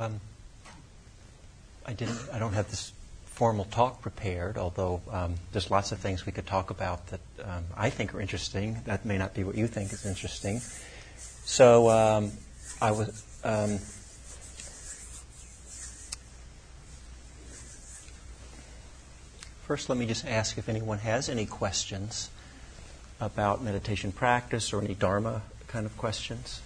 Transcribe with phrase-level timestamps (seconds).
[0.00, 0.20] Um,
[1.86, 2.18] I didn't.
[2.32, 2.92] I don't have this
[3.26, 7.64] formal talk prepared, although um, there's lots of things we could talk about that um,
[7.76, 8.82] I think are interesting.
[8.86, 10.60] That may not be what you think is interesting.
[11.44, 12.32] So um,
[12.82, 13.24] I was.
[13.44, 13.78] Um,
[19.62, 22.30] first, let me just ask if anyone has any questions
[23.20, 26.62] about meditation practice or any Dharma kind of questions.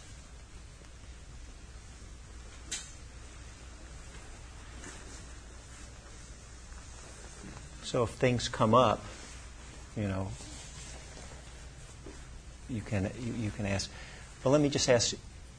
[7.88, 9.02] So if things come up,
[9.96, 10.28] you know,
[12.68, 13.90] you can you, you can ask.
[14.44, 15.14] But let me just ask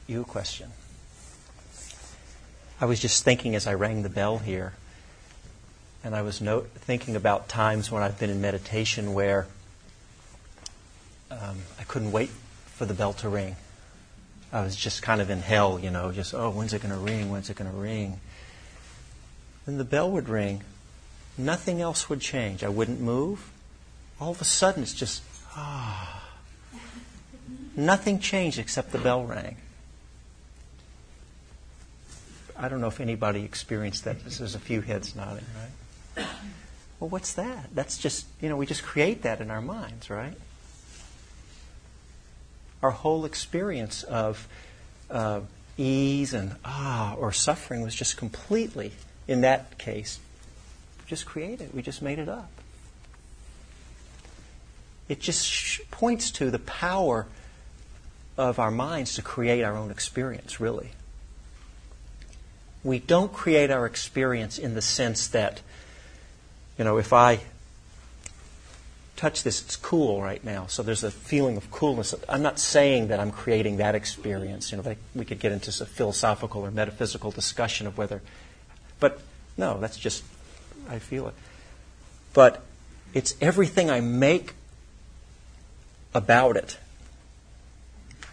[0.06, 0.70] you a question.
[2.80, 4.74] I was just thinking as I rang the bell here,
[6.04, 9.48] and I was no, thinking about times when I've been in meditation where
[11.32, 12.30] um, I couldn't wait
[12.66, 13.56] for the bell to ring.
[14.52, 17.00] I was just kind of in hell, you know, just, oh, when's it going to
[17.00, 17.28] ring?
[17.28, 18.20] When's it going to ring?
[19.66, 20.62] Then the bell would ring,
[21.44, 22.62] Nothing else would change.
[22.62, 23.50] I wouldn't move.
[24.20, 25.22] All of a sudden, it's just,
[25.56, 26.28] ah.
[27.74, 29.56] Nothing changed except the bell rang.
[32.56, 34.22] I don't know if anybody experienced that.
[34.22, 36.26] There's a few heads nodding, right?
[36.98, 37.70] Well, what's that?
[37.74, 40.34] That's just, you know, we just create that in our minds, right?
[42.82, 44.46] Our whole experience of
[45.10, 45.40] uh,
[45.78, 48.92] ease and ah or suffering was just completely,
[49.26, 50.18] in that case,
[51.10, 51.74] just created.
[51.74, 52.48] We just made it up.
[55.08, 57.26] It just sh- points to the power
[58.38, 60.92] of our minds to create our own experience, really.
[62.84, 65.62] We don't create our experience in the sense that,
[66.78, 67.40] you know, if I
[69.16, 70.66] touch this, it's cool right now.
[70.66, 72.14] So there's a feeling of coolness.
[72.28, 74.70] I'm not saying that I'm creating that experience.
[74.70, 78.22] You know, we could get into a philosophical or metaphysical discussion of whether,
[79.00, 79.20] but
[79.56, 80.22] no, that's just
[80.90, 81.34] I feel it.
[82.34, 82.62] But
[83.14, 84.54] it's everything I make
[86.12, 86.76] about it.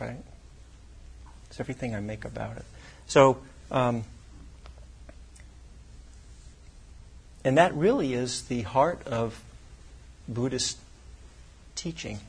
[0.02, 0.18] Right?
[1.50, 2.66] It's everything I make about it.
[3.06, 3.38] So,
[3.72, 4.04] um,
[7.44, 9.42] and that really is the heart of
[10.28, 10.78] Buddhist
[11.76, 12.20] teaching.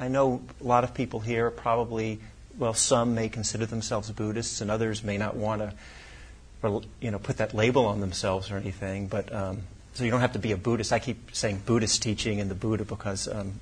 [0.00, 2.20] I know a lot of people here probably,
[2.56, 5.74] well, some may consider themselves Buddhists, and others may not want to
[6.62, 9.06] or you know put that label on themselves or anything.
[9.08, 9.62] But um,
[9.94, 10.92] so you don't have to be a Buddhist.
[10.92, 13.60] I keep saying Buddhist teaching and the Buddha because um,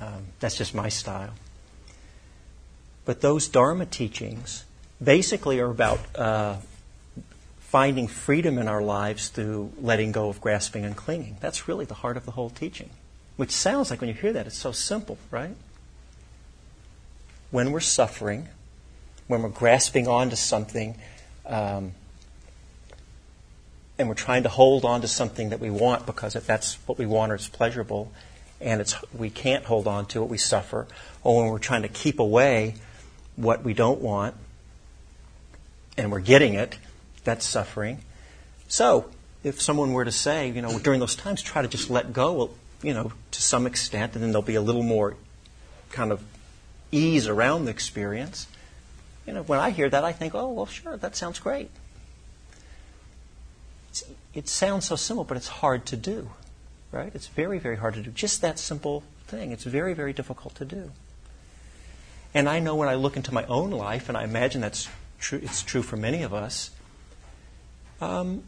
[0.00, 1.34] um, that's just my style.
[3.04, 4.64] But those Dharma teachings
[5.02, 6.56] basically are about uh,
[7.60, 11.36] finding freedom in our lives through letting go of grasping and clinging.
[11.40, 12.90] That's really the heart of the whole teaching.
[13.36, 15.56] Which sounds like when you hear that, it's so simple, right?
[17.50, 18.48] When we're suffering,
[19.26, 20.96] when we're grasping onto something
[21.46, 21.92] um,
[23.98, 26.98] and we're trying to hold on to something that we want because if that's what
[26.98, 28.12] we want or it's pleasurable,
[28.60, 30.86] and it's we can't hold on to it, we suffer.
[31.22, 32.76] Or when we're trying to keep away
[33.36, 34.34] what we don't want,
[35.96, 36.78] and we're getting it,
[37.24, 38.00] that's suffering.
[38.68, 39.10] So,
[39.44, 42.50] if someone were to say, you know, during those times, try to just let go,
[42.82, 45.16] you know, to some extent, and then there'll be a little more
[45.90, 46.22] kind of
[46.90, 48.46] ease around the experience.
[49.26, 51.70] You know, when I hear that, I think, oh, well, sure, that sounds great.
[53.90, 56.30] It's, it sounds so simple, but it's hard to do,
[56.90, 57.12] right?
[57.14, 58.10] It's very, very hard to do.
[58.10, 59.52] Just that simple thing.
[59.52, 60.90] It's very, very difficult to do.
[62.34, 64.88] And I know when I look into my own life, and I imagine that's
[65.20, 66.70] true, it's true for many of us,
[68.00, 68.42] um,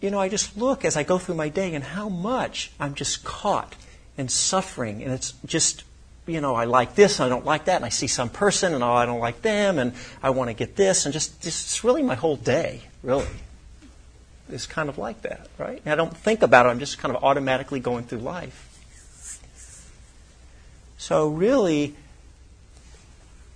[0.00, 2.94] you know, I just look as I go through my day and how much I'm
[2.94, 3.76] just caught
[4.16, 5.84] and suffering, and it's just
[6.30, 8.82] you know, I like this I don't like that, and I see some person and
[8.82, 9.92] oh, I don't like them, and
[10.22, 13.26] I want to get this, and just, just it's really my whole day, really,
[14.50, 15.80] is kind of like that, right?
[15.84, 18.66] And I don't think about it, I'm just kind of automatically going through life.
[20.98, 21.96] So, really,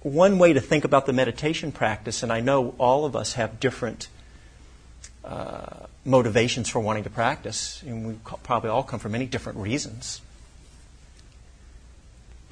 [0.00, 3.60] one way to think about the meditation practice, and I know all of us have
[3.60, 4.08] different
[5.24, 10.20] uh, motivations for wanting to practice, and we probably all come from many different reasons.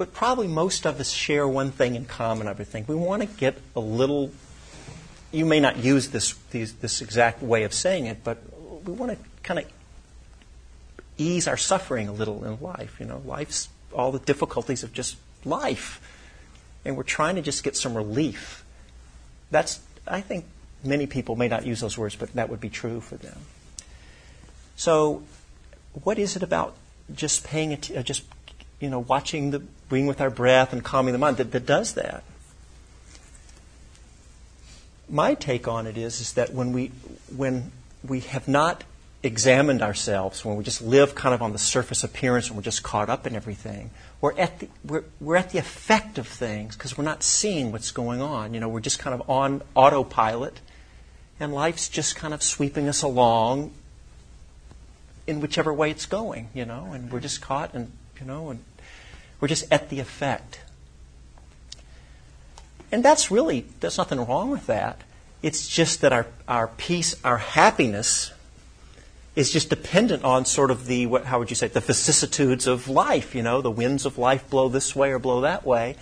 [0.03, 2.89] But probably most of us share one thing in common, I would think.
[2.89, 4.33] We want to get a little,
[5.31, 8.39] you may not use this, these, this exact way of saying it, but
[8.85, 9.67] we want to kind of
[11.19, 12.97] ease our suffering a little in life.
[12.99, 16.01] You know, life's all the difficulties of just life.
[16.85, 18.65] And we're trying to just get some relief.
[19.53, 20.47] That's, I think
[20.83, 23.39] many people may not use those words, but that would be true for them.
[24.75, 25.23] So,
[26.03, 26.75] what is it about
[27.15, 28.25] just paying, uh, just
[28.83, 29.63] you know, watching the,
[29.93, 32.25] being with our breath and calming the mind that, that does that.
[35.13, 36.91] my take on it is, is that when we,
[37.37, 37.71] when
[38.03, 38.83] we have not
[39.23, 42.83] examined ourselves, when we just live kind of on the surface appearance and we're just
[42.83, 43.91] caught up in everything,
[44.21, 47.91] we're at the, we're, we're at the effect of things because we're not seeing what's
[47.91, 48.55] going on.
[48.55, 50.61] You know, we're just kind of on autopilot
[51.39, 53.73] and life's just kind of sweeping us along
[55.27, 58.65] in whichever way it's going, you know, and we're just caught and, you know, and
[59.43, 60.61] we're just at the effect.
[62.93, 65.01] And that's really, there's nothing wrong with that.
[65.43, 68.33] It's just that our, our peace, our happiness,
[69.35, 72.87] is just dependent on sort of the, what, how would you say, the vicissitudes of
[72.87, 73.35] life.
[73.35, 75.97] You know, the winds of life blow this way or blow that way.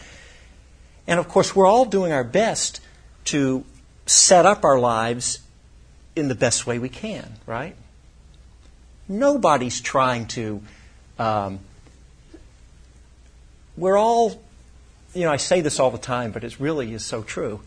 [1.06, 2.82] And of course, we're all doing our best
[3.26, 3.64] to
[4.04, 5.38] set up our lives
[6.14, 7.74] in the best way we can, right?
[9.08, 10.60] Nobody's trying to.
[11.18, 11.60] Um,
[13.76, 14.42] we're all,
[15.14, 17.60] you know, I say this all the time, but it really is so true.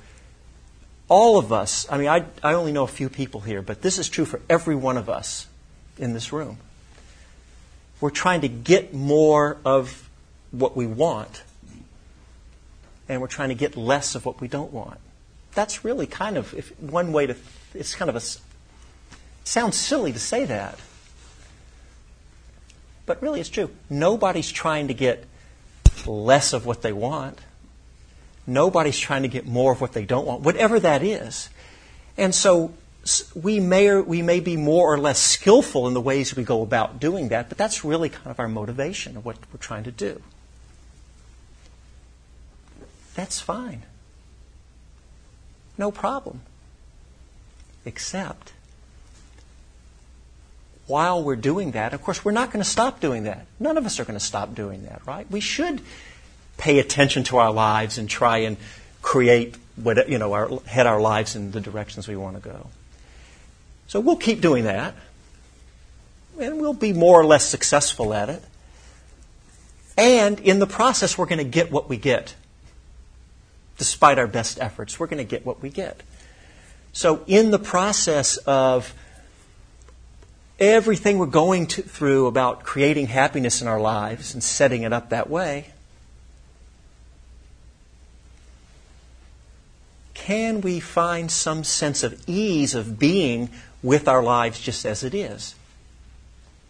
[1.10, 4.00] All of us, I mean, I, I only know a few people here, but this
[4.00, 5.48] is true for every one of us
[5.98, 6.58] in this room.
[8.00, 10.10] We're trying to get more of
[10.52, 11.44] what we want,
[13.08, 15.00] and we're trying to get less of what we don't want.
[15.56, 17.36] That's really kind of if, one way to,
[17.74, 18.22] it's kind of a,
[19.44, 20.80] sounds silly to say that.
[23.06, 23.70] But really, it's true.
[23.90, 25.26] Nobody's trying to get
[26.08, 27.40] less of what they want.
[28.46, 31.50] Nobody's trying to get more of what they don't want, whatever that is.
[32.18, 32.74] And so
[33.36, 36.62] we may, or, we may be more or less skillful in the ways we go
[36.62, 39.92] about doing that, but that's really kind of our motivation of what we're trying to
[39.92, 40.22] do.
[43.16, 43.84] That's fine.
[45.78, 46.42] No problem.
[47.86, 48.54] Except,
[50.88, 53.46] while we're doing that, of course, we're not going to stop doing that.
[53.60, 55.30] None of us are going to stop doing that, right?
[55.32, 55.82] We should
[56.58, 58.58] pay attention to our lives and try and
[59.02, 62.68] create what, you know, our, head our lives in the directions we want to go.
[63.88, 64.96] So we'll keep doing that.
[66.40, 68.44] And we'll be more or less successful at it.
[69.98, 72.36] And in the process, we're going to get what we get.
[73.78, 76.02] Despite our best efforts, we're going to get what we get.
[76.92, 78.94] So, in the process of
[80.64, 85.10] everything we're going to, through about creating happiness in our lives and setting it up
[85.10, 85.68] that way,
[90.14, 93.50] can we find some sense of ease of being
[93.82, 95.54] with our lives just as it is?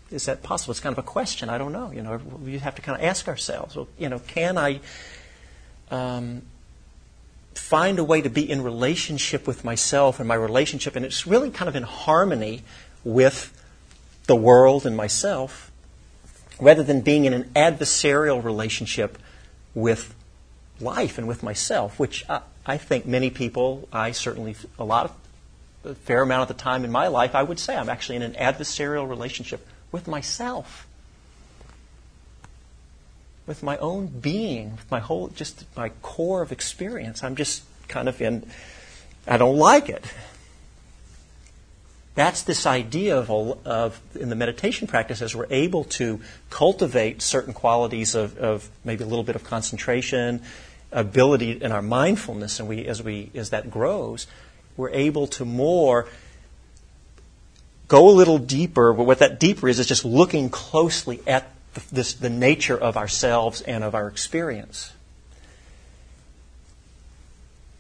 [0.10, 0.72] Is that possible?
[0.72, 1.50] It's kind of a question.
[1.50, 1.92] I don't know.
[1.92, 3.75] You know, we have to kind of ask ourselves.
[3.75, 4.80] Well, you know, can I
[5.92, 6.42] um,
[7.54, 11.51] find a way to be in relationship with myself and my relationship, and it's really
[11.51, 12.63] kind of in harmony
[13.04, 13.60] with
[14.28, 15.72] the world and myself,
[16.60, 19.18] rather than being in an adversarial relationship
[19.74, 20.16] with
[20.80, 25.92] life and with myself, which I, I think many people, I certainly, a lot of
[25.92, 28.22] a fair amount of the time in my life, I would say I'm actually in
[28.22, 30.88] an adversarial relationship with myself,
[33.46, 37.24] with my own being, with my whole, just my core of experience.
[37.24, 38.46] I'm just kind of in,
[39.28, 40.06] I don't like it.
[42.15, 43.30] That's this idea of,
[43.65, 49.04] of in the meditation practice as we're able to cultivate certain qualities of, of maybe
[49.04, 50.42] a little bit of concentration,
[50.92, 54.27] ability in our mindfulness, and we as we as that grows,
[54.77, 56.07] we're able to more
[57.88, 58.93] go a little deeper.
[58.93, 62.96] But what that deeper is, is just looking closely at the, this, the nature of
[62.96, 64.93] ourselves and of our experience.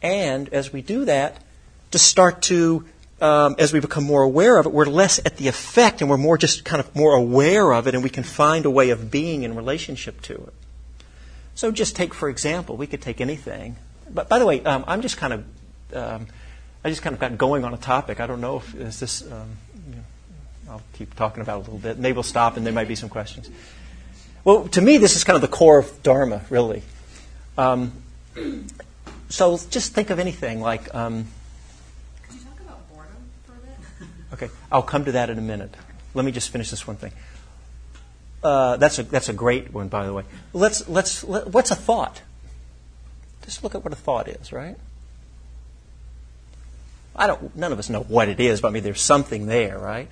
[0.01, 1.41] And as we do that,
[1.91, 2.85] to start to,
[3.23, 6.17] um, as we become more aware of it, we're less at the effect and we're
[6.17, 9.09] more just kind of more aware of it and we can find a way of
[9.09, 10.53] being in relationship to it.
[11.55, 13.77] So just take, for example, we could take anything.
[14.09, 15.45] But by the way, um, I'm just kind of
[15.93, 16.27] um,
[16.83, 18.19] I just kind of got going on a topic.
[18.19, 19.21] I don't know if is this.
[19.21, 20.03] Um, you know,
[20.69, 21.97] I'll keep talking about it a little bit.
[21.97, 23.49] Maybe we'll stop, and there might be some questions.
[24.43, 26.83] Well, to me, this is kind of the core of Dharma, really.
[27.57, 27.93] Um,
[29.29, 30.93] so just think of anything like.
[30.93, 31.27] Um,
[32.23, 33.15] Could you talk about boredom
[33.45, 34.09] for a bit?
[34.33, 35.75] Okay, I'll come to that in a minute.
[36.13, 37.11] Let me just finish this one thing.
[38.43, 40.23] Uh, that's a that's a great one, by the way.
[40.51, 42.21] Let's let's let, what's a thought?
[43.43, 44.75] Just look at what a thought is, right?
[47.15, 49.77] I don't, none of us know what it is, but I mean, there's something there,
[49.77, 50.09] right?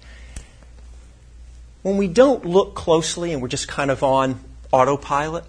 [1.81, 4.39] When we don't look closely and we're just kind of on
[4.71, 5.45] autopilot,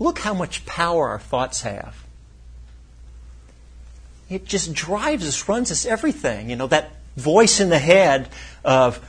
[0.00, 1.94] look how much power our thoughts have.
[4.28, 6.50] It just drives us, runs us, everything.
[6.50, 8.28] You know, that voice in the head
[8.64, 9.00] of,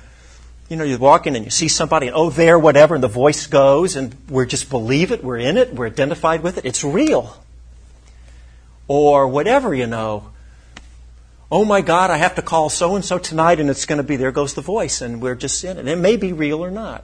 [0.69, 3.47] you know, you're walking and you see somebody and, oh, there, whatever, and the voice
[3.47, 7.43] goes and we just believe it, we're in it, we're identified with it, it's real.
[8.87, 10.31] Or whatever, you know
[11.51, 14.03] oh my God, I have to call so and so tonight and it's going to
[14.03, 15.87] be, there goes the voice, and we're just in it.
[15.87, 17.03] It may be real or not.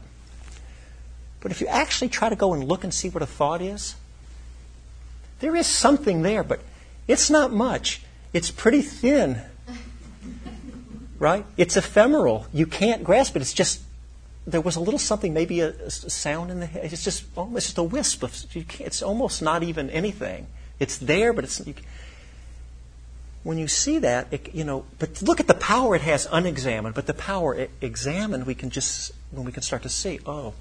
[1.39, 3.95] But if you actually try to go and look and see what a thought is,
[5.39, 6.59] there is something there, but
[7.07, 8.01] it's not much.
[8.33, 9.41] It's pretty thin.
[11.25, 11.43] Right?
[11.57, 12.45] It's ephemeral.
[12.53, 13.41] You can't grasp it.
[13.41, 13.81] It's just
[14.45, 16.93] there was a little something, maybe a, a sound in the head.
[16.93, 18.45] It's just oh, almost just a wisp of.
[18.79, 20.45] it's almost not even anything.
[20.79, 21.65] It's there, but it's.
[21.65, 21.73] You,
[23.41, 26.93] when you see that, it, you know, but look at the power it has unexamined.
[26.93, 30.19] But the power examined, we can just when we can start to see.
[30.27, 30.53] Oh,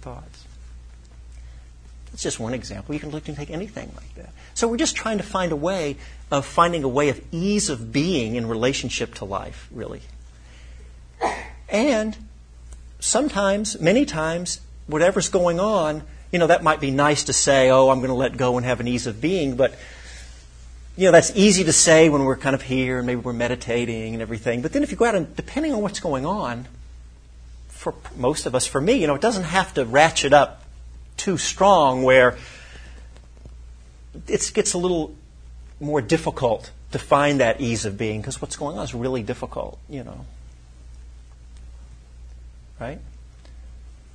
[0.00, 0.44] thoughts.
[2.12, 2.94] That's just one example.
[2.94, 4.30] You can look and take anything like that.
[4.54, 5.96] So we're just trying to find a way
[6.30, 10.02] of finding a way of ease of being in relationship to life, really.
[11.68, 12.16] And
[13.00, 17.88] sometimes, many times, whatever's going on, you know, that might be nice to say, oh,
[17.90, 19.74] I'm going to let go and have an ease of being, but,
[20.96, 24.12] you know, that's easy to say when we're kind of here and maybe we're meditating
[24.14, 24.60] and everything.
[24.60, 26.66] But then if you go out and, depending on what's going on,
[27.68, 30.64] for most of us, for me, you know, it doesn't have to ratchet up
[31.16, 32.36] too strong where
[34.26, 35.14] it gets a little
[35.80, 39.78] more difficult to find that ease of being because what's going on is really difficult,
[39.88, 40.26] you know.
[42.80, 43.00] Right?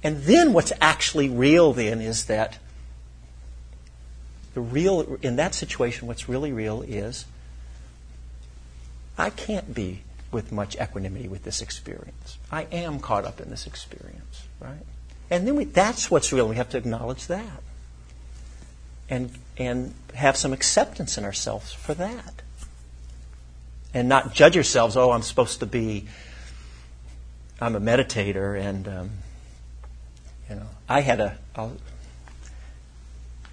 [0.04, 2.58] And then what's actually real then is that
[4.54, 7.26] the real, in that situation, what's really real is
[9.18, 10.02] I can't be
[10.32, 12.38] with much equanimity with this experience.
[12.52, 14.86] I am caught up in this experience, right?
[15.30, 16.48] And then we, that's what's real.
[16.48, 17.64] We have to acknowledge that.
[19.10, 22.42] And, and have some acceptance in ourselves for that.
[23.94, 26.08] And not judge ourselves, oh, I'm supposed to be,
[27.62, 29.10] I'm a meditator, and, um,
[30.50, 31.78] you know, I had a, I'll,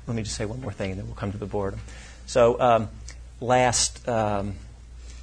[0.07, 1.81] let me just say one more thing and then we'll come to the boredom.
[2.27, 2.89] So, um,
[3.41, 4.55] last, um,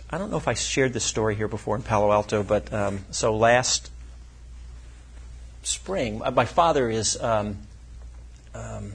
[0.09, 3.05] I don't know if I shared this story here before in Palo Alto, but um,
[3.11, 3.91] so last
[5.63, 7.57] spring, uh, my father is um,
[8.53, 8.93] um,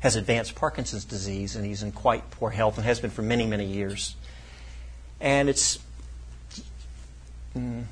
[0.00, 3.46] has advanced Parkinson's disease, and he's in quite poor health, and has been for many,
[3.46, 4.14] many years.
[5.20, 5.78] And it's
[7.56, 7.84] mm,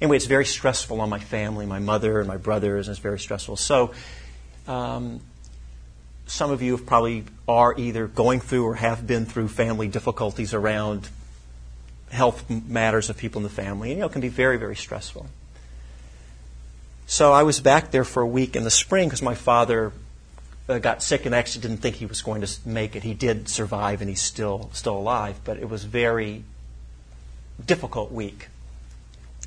[0.00, 3.18] anyway, it's very stressful on my family, my mother and my brothers, and it's very
[3.18, 3.56] stressful.
[3.56, 3.92] So.
[4.68, 5.20] Um,
[6.26, 10.54] some of you have probably are either going through or have been through family difficulties
[10.54, 11.08] around
[12.10, 13.90] health matters of people in the family.
[13.90, 15.26] And, you know, it can be very, very stressful.
[17.06, 19.92] So I was back there for a week in the spring because my father
[20.72, 23.02] uh, got sick and actually didn't think he was going to make it.
[23.02, 26.44] He did survive and he's still still alive, but it was very
[27.64, 28.48] difficult week.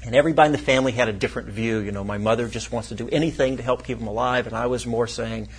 [0.06, 1.80] And everybody in the family had a different view.
[1.80, 4.56] You know, my mother just wants to do anything to help keep him alive, and
[4.56, 5.50] I was more saying,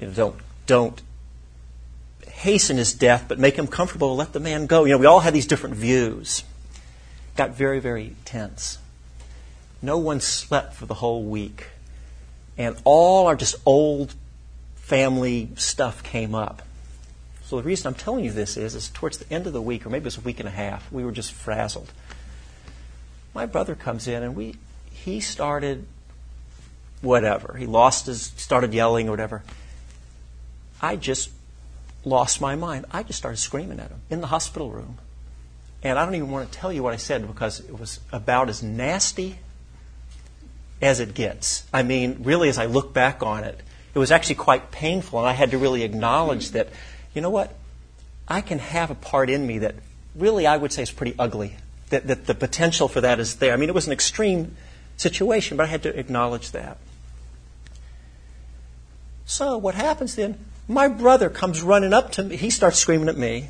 [0.00, 1.02] you know, don't don't
[2.26, 4.84] hasten his death, but make him comfortable, let the man go.
[4.84, 6.44] You know, we all had these different views.
[7.36, 8.78] Got very, very tense.
[9.80, 11.68] No one slept for the whole week.
[12.58, 14.14] And all our just old
[14.74, 16.62] family stuff came up.
[17.44, 19.86] So the reason I'm telling you this is, is towards the end of the week,
[19.86, 21.90] or maybe it was a week and a half, we were just frazzled.
[23.32, 24.56] My brother comes in and we
[24.90, 25.86] he started
[27.00, 27.56] whatever.
[27.56, 29.42] He lost his started yelling or whatever.
[30.82, 31.30] I just
[32.04, 32.86] lost my mind.
[32.90, 34.98] I just started screaming at him in the hospital room.
[35.82, 38.48] And I don't even want to tell you what I said because it was about
[38.48, 39.38] as nasty
[40.80, 41.64] as it gets.
[41.72, 43.60] I mean, really, as I look back on it,
[43.94, 46.68] it was actually quite painful, and I had to really acknowledge that,
[47.14, 47.54] you know what?
[48.28, 49.74] I can have a part in me that
[50.14, 51.56] really I would say is pretty ugly.
[51.90, 53.54] That, that the potential for that is there.
[53.54, 54.56] I mean, it was an extreme
[54.98, 56.76] situation, but I had to acknowledge that.
[59.24, 60.38] So, what happens then?
[60.68, 62.36] My brother comes running up to me.
[62.36, 63.48] He starts screaming at me.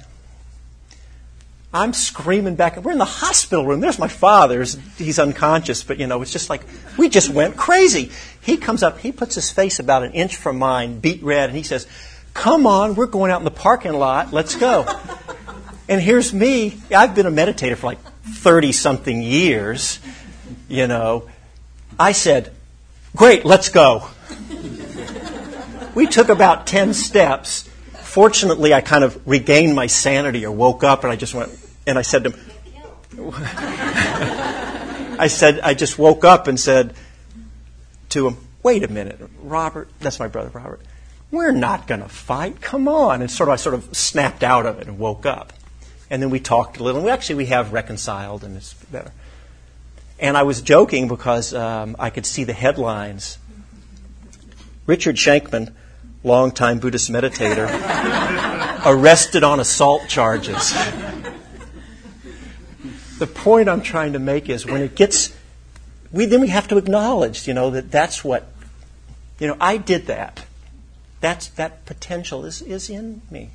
[1.73, 2.79] I'm screaming back.
[2.79, 3.81] We're in the hospital room.
[3.81, 4.65] There's my father.
[4.97, 6.63] He's unconscious, but you know, it's just like
[6.97, 8.11] we just went crazy.
[8.41, 8.99] He comes up.
[8.99, 11.87] He puts his face about an inch from mine, beet red, and he says,
[12.33, 14.33] "Come on, we're going out in the parking lot.
[14.33, 14.87] Let's go."
[15.89, 16.79] and here's me.
[16.91, 20.01] I've been a meditator for like thirty something years.
[20.69, 21.29] You know,
[21.99, 22.51] I said,
[23.15, 24.09] "Great, let's go."
[25.95, 27.68] we took about 10 steps.
[28.09, 31.51] Fortunately, I kind of regained my sanity or woke up and I just went,
[31.87, 32.41] and I said to him,
[35.21, 36.95] I said, I just woke up and said
[38.09, 40.81] to him, wait a minute, Robert, that's my brother, Robert,
[41.31, 42.63] we're not going to fight.
[42.63, 43.21] Come on.
[43.21, 45.53] And sort of, I sort of snapped out of it and woke up.
[46.09, 47.01] And then we talked a little.
[47.01, 49.13] And we actually, we have reconciled and it's better.
[50.19, 53.37] And I was joking because um, I could see the headlines.
[54.87, 55.75] Richard Shankman
[56.25, 57.69] longtime Buddhist meditator,
[58.85, 60.73] arrested on assault charges.
[63.19, 65.35] the point I'm trying to make is when it gets,
[66.13, 68.51] we then we have to acknowledge, you know, that that's what,
[69.39, 70.45] you know, I did that.
[71.21, 73.51] That's that potential is is in me.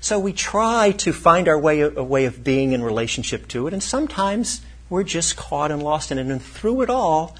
[0.00, 3.72] So we try to find our way a way of being in relationship to it,
[3.72, 6.26] and sometimes we're just caught and lost in it.
[6.26, 7.36] And through it all,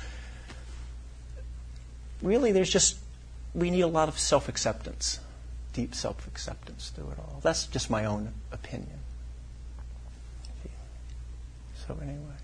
[2.22, 2.96] really, there's just
[3.56, 5.18] we need a lot of self acceptance,
[5.72, 7.40] deep self acceptance through it all.
[7.42, 9.00] That's just my own opinion.
[11.86, 12.36] So anyway,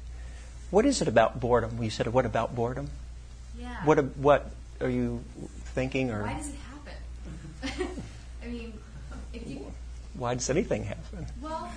[0.70, 1.76] what is it about boredom?
[1.76, 2.88] We said, what about boredom?
[3.58, 3.84] Yeah.
[3.84, 4.50] What what
[4.80, 5.22] are you
[5.74, 7.88] thinking, or Why does it happen?
[8.42, 8.72] I mean,
[9.34, 9.66] if you,
[10.14, 11.26] why does anything happen?
[11.42, 11.70] well,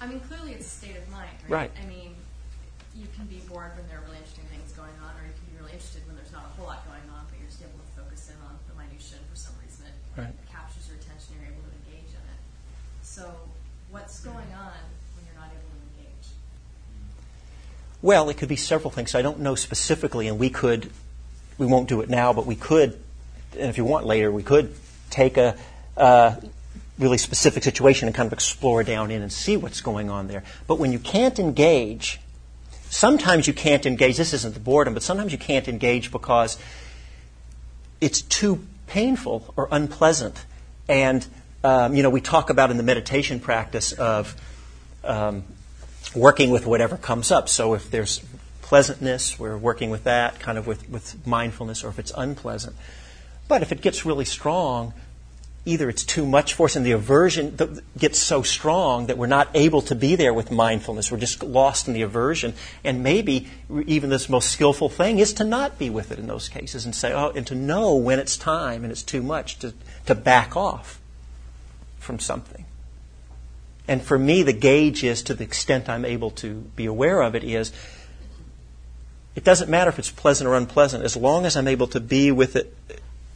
[0.00, 1.68] I mean, clearly it's a state of mind, right?
[1.68, 1.72] Right.
[1.82, 2.14] I mean,
[2.94, 5.46] you can be bored when there are really interesting things going on, or you can
[5.50, 7.76] be really interested when there's not a whole lot going on, but you're just able
[7.76, 10.32] to focus in on the minutia, and for some reason it Right.
[10.48, 12.40] captures your attention, you're able to engage in it.
[13.16, 13.32] So,
[13.92, 14.76] what's going on
[15.14, 16.28] when you're not able to engage?
[18.02, 19.14] Well, it could be several things.
[19.14, 20.90] I don't know specifically, and we could,
[21.56, 23.02] we won't do it now, but we could,
[23.58, 24.74] and if you want later, we could
[25.08, 25.56] take a
[25.96, 26.36] uh,
[26.98, 30.44] really specific situation and kind of explore down in and see what's going on there.
[30.66, 32.20] But when you can't engage,
[32.90, 34.18] sometimes you can't engage.
[34.18, 36.58] This isn't the boredom, but sometimes you can't engage because
[37.98, 40.44] it's too painful or unpleasant.
[40.86, 41.26] And,
[41.66, 44.36] um, you know, we talk about in the meditation practice of
[45.02, 45.42] um,
[46.14, 47.48] working with whatever comes up.
[47.48, 48.22] So if there's
[48.62, 52.76] pleasantness, we're working with that, kind of with, with mindfulness, or if it's unpleasant.
[53.48, 54.94] But if it gets really strong,
[55.64, 57.58] either it's too much for us and the aversion
[57.98, 61.10] gets so strong that we're not able to be there with mindfulness.
[61.10, 62.54] We're just lost in the aversion.
[62.84, 63.48] And maybe
[63.86, 66.94] even this most skillful thing is to not be with it in those cases and
[66.94, 69.74] say, oh, and to know when it's time and it's too much to,
[70.06, 71.00] to back off
[72.06, 72.64] from something.
[73.88, 77.34] And for me, the gauge is to the extent I'm able to be aware of
[77.34, 77.72] it is
[79.34, 82.32] it doesn't matter if it's pleasant or unpleasant, as long as I'm able to be
[82.32, 82.74] with it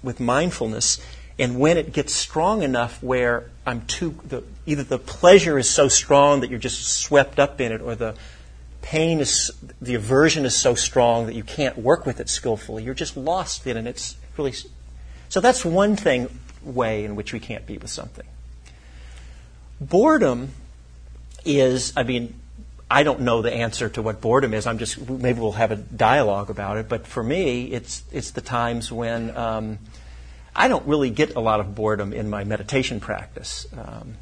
[0.02, 0.98] with mindfulness.
[1.38, 5.88] And when it gets strong enough where I'm too, the, either the pleasure is so
[5.88, 8.14] strong that you're just swept up in it, or the
[8.80, 12.94] pain is, the aversion is so strong that you can't work with it skillfully, you're
[12.94, 13.80] just lost in it.
[13.80, 14.54] And it's really,
[15.28, 16.28] so that's one thing,
[16.62, 18.26] way in which we can't be with something.
[19.80, 20.50] Boredom
[21.44, 22.34] is, I mean,
[22.90, 24.66] I don't know the answer to what boredom is.
[24.66, 26.88] I'm just maybe we'll have a dialogue about it.
[26.88, 29.78] But for me, it's it's the times when um,
[30.56, 33.66] I don't really get a lot of boredom in my meditation practice.
[33.72, 34.16] Um,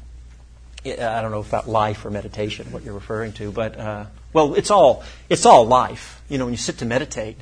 [0.85, 4.69] I don't know about life or meditation, what you're referring to, but uh, well, it's
[4.69, 6.21] all it's all life.
[6.29, 7.37] You know, when you sit to meditate,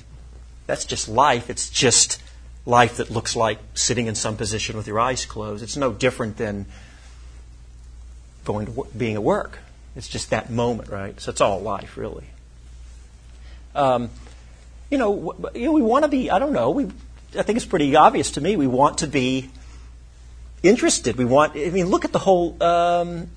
[0.66, 1.50] that's just life.
[1.50, 2.24] It's just
[2.66, 5.62] life that looks like sitting in some position with your eyes closed.
[5.62, 6.68] It's no different than
[8.48, 9.60] going to being at work.
[9.96, 11.20] It's just that moment, right?
[11.20, 12.26] So it's all life, really.
[13.76, 14.10] Um,
[14.90, 16.32] you know, you know, we want to be.
[16.32, 16.72] I don't know.
[16.72, 16.86] We,
[17.38, 18.56] I think it's pretty obvious to me.
[18.56, 19.50] We want to be
[20.64, 21.18] interested.
[21.18, 21.56] We want.
[21.56, 22.62] I mean, look at the whole.
[22.64, 23.30] Um,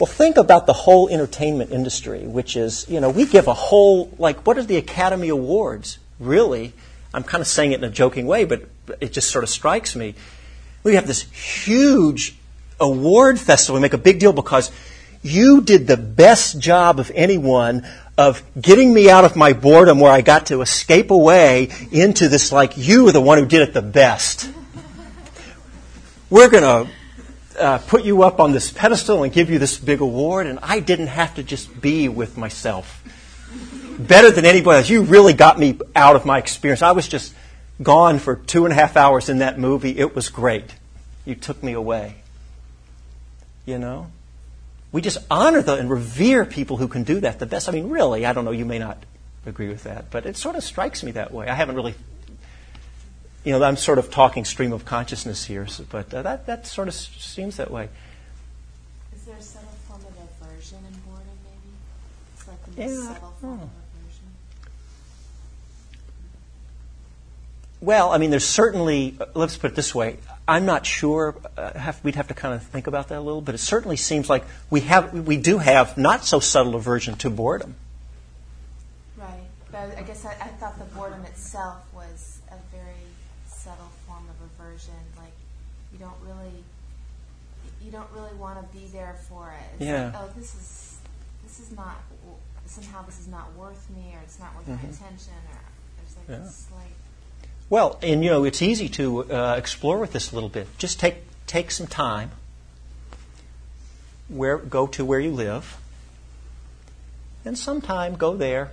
[0.00, 4.10] well, think about the whole entertainment industry, which is, you know, we give a whole,
[4.18, 5.98] like, what are the Academy Awards?
[6.18, 6.72] Really?
[7.14, 8.68] I'm kind of saying it in a joking way, but
[9.00, 10.14] it just sort of strikes me.
[10.82, 12.36] We have this huge
[12.80, 13.76] award festival.
[13.76, 14.70] We make a big deal because
[15.22, 17.86] you did the best job of anyone
[18.18, 22.52] of getting me out of my boredom where I got to escape away into this,
[22.52, 24.50] like, you were the one who did it the best.
[26.28, 30.00] We're going to uh, put you up on this pedestal and give you this big
[30.00, 33.02] award, and I didn't have to just be with myself.
[33.98, 34.88] Better than anybody else.
[34.88, 36.82] You really got me out of my experience.
[36.82, 37.34] I was just
[37.82, 39.98] gone for two and a half hours in that movie.
[39.98, 40.74] It was great.
[41.24, 42.21] You took me away.
[43.64, 44.10] You know?
[44.90, 47.68] We just honor the, and revere people who can do that the best.
[47.68, 48.98] I mean, really, I don't know, you may not
[49.46, 51.48] agree with that, but it sort of strikes me that way.
[51.48, 51.94] I haven't really,
[53.42, 56.66] you know, I'm sort of talking stream of consciousness here, so, but uh, that, that
[56.66, 57.88] sort of seems that way.
[59.14, 61.72] Is there a subtle form of aversion in boredom, maybe?
[62.34, 63.64] It's like the most Yeah, subtle form oh.
[63.64, 64.26] of aversion.
[67.80, 71.78] Well, I mean, there's certainly, uh, let's put it this way, I'm not sure, uh,
[71.78, 74.28] have, we'd have to kind of think about that a little, but it certainly seems
[74.28, 77.76] like we, have, we do have not so subtle aversion to boredom.
[79.16, 79.44] Right.
[79.70, 83.06] But I- guess I, I thought the boredom itself was a very
[83.48, 84.94] subtle form of aversion.
[85.16, 85.32] Like
[85.92, 86.64] you don't really,
[87.84, 89.74] you don't really want to be there for it.
[89.76, 90.06] It's Yeah.
[90.06, 90.98] Like, oh, this is,
[91.44, 91.96] this is not.
[92.66, 95.60] Somehow this is not worth me, or it's not worth my attention, or
[95.98, 96.32] there's like Mm-hmm.
[96.32, 96.38] Yeah.
[96.38, 96.96] this like.
[97.72, 100.68] Well, and you know, it's easy to uh, explore with this a little bit.
[100.76, 102.32] Just take take some time.
[104.28, 105.78] where, go to where you live,
[107.46, 108.72] and sometime go there,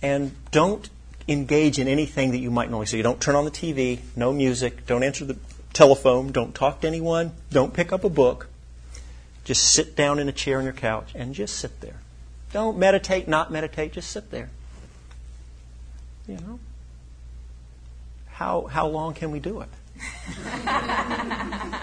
[0.00, 0.88] and don't
[1.26, 2.86] engage in anything that you might normally.
[2.86, 5.36] So you don't turn on the TV, no music, don't answer the
[5.72, 8.46] telephone, don't talk to anyone, don't pick up a book.
[9.42, 11.96] Just sit down in a chair on your couch and just sit there.
[12.52, 14.50] Don't meditate, not meditate, just sit there.
[16.28, 16.60] You know?
[18.40, 19.68] How, how long can we do it?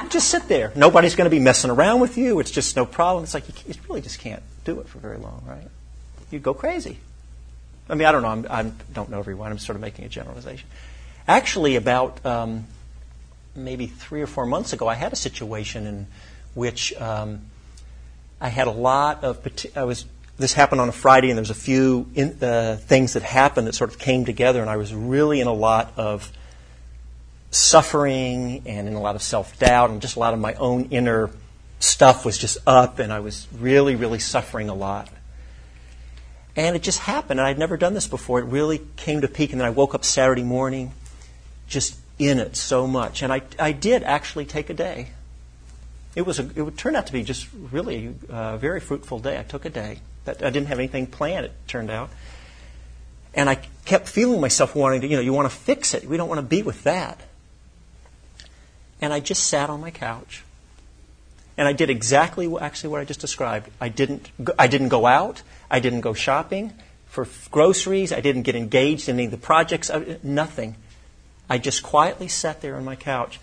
[0.10, 0.72] just sit there.
[0.76, 2.40] Nobody's going to be messing around with you.
[2.40, 3.26] It's just no problem.
[3.26, 5.68] It's like you, you really just can't do it for very long, right?
[6.32, 6.98] You'd go crazy.
[7.88, 8.30] I mean, I don't know.
[8.30, 9.52] I'm, I don't know everyone.
[9.52, 10.68] I'm sort of making a generalization.
[11.28, 12.66] Actually, about um,
[13.56, 16.08] maybe three or four months ago, I had a situation in
[16.56, 17.42] which um,
[18.42, 19.48] I had a lot of.
[19.76, 20.06] I was.
[20.40, 23.68] This happened on a Friday, and there was a few in, uh, things that happened
[23.68, 26.32] that sort of came together, and I was really in a lot of
[27.52, 30.86] suffering and in a lot of self doubt, and just a lot of my own
[30.92, 31.30] inner
[31.80, 35.10] stuff was just up, and I was really, really suffering a lot.
[36.56, 38.40] And it just happened, and I'd never done this before.
[38.40, 40.92] It really came to peak, and then I woke up Saturday morning
[41.68, 43.22] just in it so much.
[43.22, 45.10] And I, I did actually take a day.
[46.16, 49.38] It, was a, it would turn out to be just really a very fruitful day.
[49.38, 50.00] I took a day.
[50.26, 52.10] That, I didn't have anything planned, it turned out.
[53.36, 56.06] And I kept feeling myself wanting to, you know, you want to fix it.
[56.06, 57.22] We don't want to be with that.
[59.02, 60.44] And I just sat on my couch.
[61.58, 63.70] And I did exactly actually what I just described.
[63.82, 64.30] I didn't,
[64.60, 65.42] I didn't go out.
[65.70, 66.74] I didn't go shopping
[67.08, 68.14] for groceries.
[68.14, 69.90] I didn't get engaged in any of the projects.
[70.24, 70.76] Nothing.
[71.50, 73.40] I just quietly sat there on my couch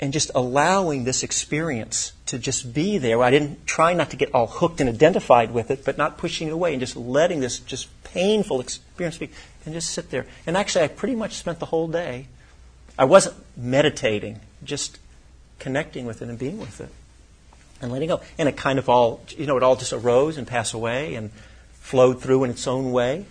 [0.00, 3.22] and just allowing this experience to just be there.
[3.22, 6.48] I didn't try not to get all hooked and identified with it, but not pushing
[6.48, 9.30] it away and just letting this just painful experience be
[9.64, 10.26] and just sit there.
[10.44, 12.26] And actually, I pretty much spent the whole day.
[13.02, 15.00] I wasn't meditating, just
[15.58, 16.88] connecting with it and being with it
[17.80, 18.20] and letting go.
[18.38, 21.32] And it kind of all, you know, it all just arose and passed away and
[21.72, 23.26] flowed through in its own way.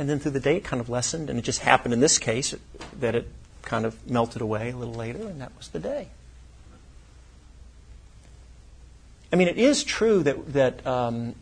[0.00, 2.18] And then through the day, it kind of lessened, and it just happened in this
[2.18, 2.56] case
[2.98, 3.28] that it
[3.62, 6.08] kind of melted away a little later, and that was the day.
[9.32, 11.36] I mean, it is true that, that um,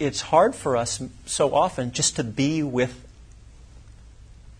[0.00, 3.06] it's hard for us so often just to be with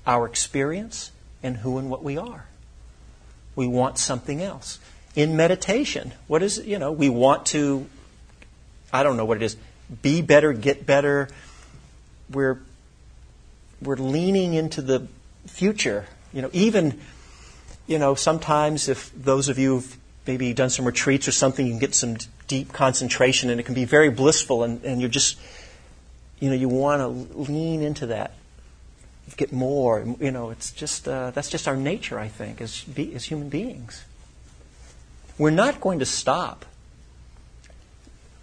[0.06, 1.10] our experience
[1.42, 2.46] and who and what we are.
[3.56, 4.78] We want something else
[5.14, 6.12] in meditation.
[6.26, 6.66] What is it?
[6.66, 7.86] You know, we want to,
[8.92, 9.56] I don't know what it is,
[10.02, 11.28] be better, get better.
[12.30, 12.60] We're,
[13.82, 15.06] we're leaning into the
[15.46, 16.06] future.
[16.32, 17.00] You know, even,
[17.86, 21.72] you know, sometimes if those of you who've maybe done some retreats or something, you
[21.72, 25.38] can get some deep concentration and it can be very blissful and, and you're just,
[26.38, 28.32] you know, you want to lean into that.
[29.36, 30.50] Get more, you know.
[30.50, 34.04] It's just uh, that's just our nature, I think, as be, as human beings.
[35.38, 36.66] We're not going to stop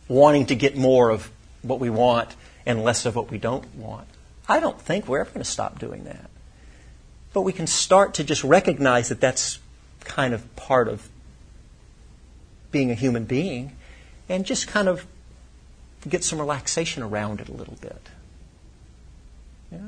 [0.07, 1.29] wanting to get more of
[1.61, 4.07] what we want and less of what we don't want.
[4.47, 6.29] I don't think we're ever going to stop doing that.
[7.33, 9.59] But we can start to just recognize that that's
[10.05, 11.09] kind of part of
[12.71, 13.75] being a human being
[14.29, 15.05] and just kind of
[16.07, 18.09] get some relaxation around it a little bit.
[19.71, 19.79] Yeah.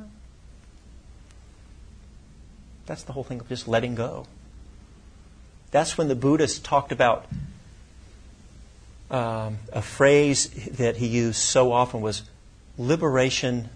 [2.89, 4.25] That's the whole thing of just letting go.
[5.69, 7.27] That's when the Buddhists talked about
[9.11, 12.23] um, a phrase that he used so often was
[12.79, 13.69] liberation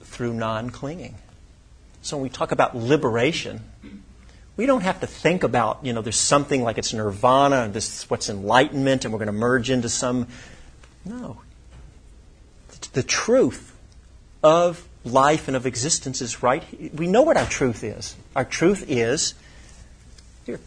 [0.00, 1.16] through non-clinging.
[2.02, 3.64] So when we talk about liberation,
[4.56, 8.04] we don't have to think about, you know, there's something like it's nirvana and this
[8.04, 10.28] is what's enlightenment and we're going to merge into some.
[11.04, 11.40] No.
[12.92, 13.76] The truth
[14.44, 16.64] of life and of existence is right.
[16.94, 18.16] We know what our truth is.
[18.34, 19.34] Our truth is
[20.44, 20.60] here.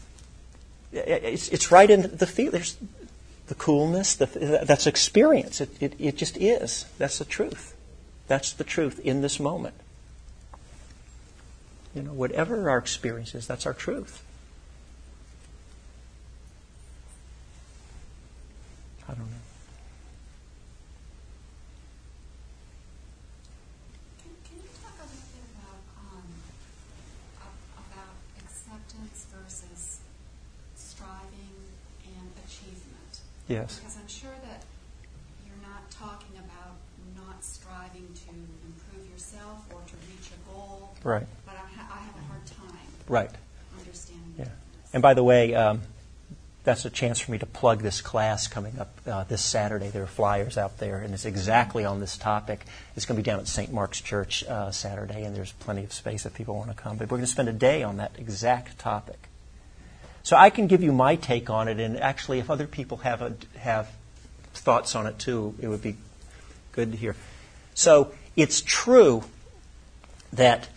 [0.92, 2.52] it's, it's right in the feel.
[2.52, 2.78] There's
[3.48, 5.60] the coolness, the, that's experience.
[5.60, 6.86] It, it, it just is.
[6.98, 7.76] That's the truth.
[8.28, 9.76] That's the truth in this moment.
[11.94, 14.24] You know, whatever our experience is, that's our truth.
[19.08, 19.39] I don't know.
[33.50, 33.80] Yes.
[33.80, 34.64] Because I'm sure that
[35.46, 36.78] you're not talking about
[37.18, 40.96] not striving to improve yourself or to reach a goal.
[41.04, 41.26] Right.
[41.46, 42.88] But I, ha- I have a hard time.
[43.08, 43.32] Right.
[43.80, 44.36] Understanding.
[44.38, 44.46] Yeah.
[44.94, 45.82] And by the way, um,
[46.64, 49.90] that's a chance for me to plug this class coming up uh, this Saturday.
[49.90, 52.66] There are flyers out there, and it's exactly on this topic.
[52.96, 53.74] It's going to be down at St.
[53.74, 56.98] Mark's Church uh, Saturday, and there's plenty of space if people want to come.
[56.98, 59.29] But we're going to spend a day on that exact topic.
[60.24, 63.22] So I can give you my take on it, and actually, if other people have
[63.22, 63.90] a, have
[64.54, 65.96] thoughts on it too, it would be
[66.72, 67.16] good to hear.
[67.74, 69.24] So it's true
[70.34, 70.68] that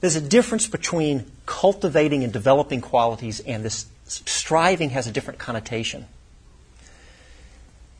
[0.00, 6.06] there's a difference between cultivating and developing qualities, and this striving has a different connotation.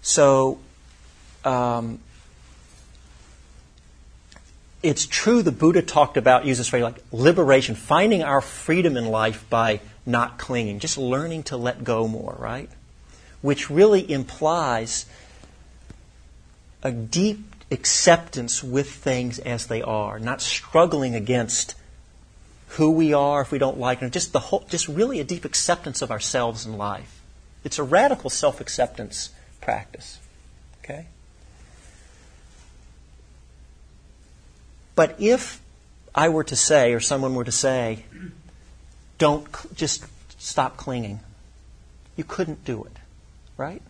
[0.02, 0.58] So,
[1.44, 2.00] um,
[4.82, 9.06] it's true the Buddha talked about, use this phrase like liberation, finding our freedom in
[9.06, 12.70] life by not clinging, just learning to let go more, right?
[13.42, 15.06] Which really implies
[16.82, 21.74] a deep acceptance with things as they are, not struggling against
[22.72, 25.44] who we are if we don't like them, just the whole, just really a deep
[25.44, 27.20] acceptance of ourselves in life.
[27.64, 30.18] It's a radical self-acceptance practice.
[30.84, 31.06] Okay?
[34.98, 35.62] But if
[36.12, 38.04] I were to say, or someone were to say,
[39.16, 40.04] don't just
[40.40, 41.20] stop clinging,
[42.16, 42.96] you couldn't do it,
[43.56, 43.80] right?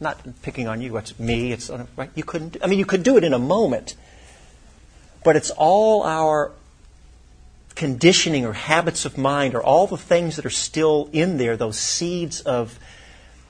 [0.00, 2.08] Not picking on you, it's me, it's right.
[2.14, 2.56] You couldn't.
[2.64, 3.94] I mean, you could do it in a moment,
[5.22, 6.52] but it's all our
[7.74, 11.78] conditioning or habits of mind or all the things that are still in there, those
[11.78, 12.78] seeds of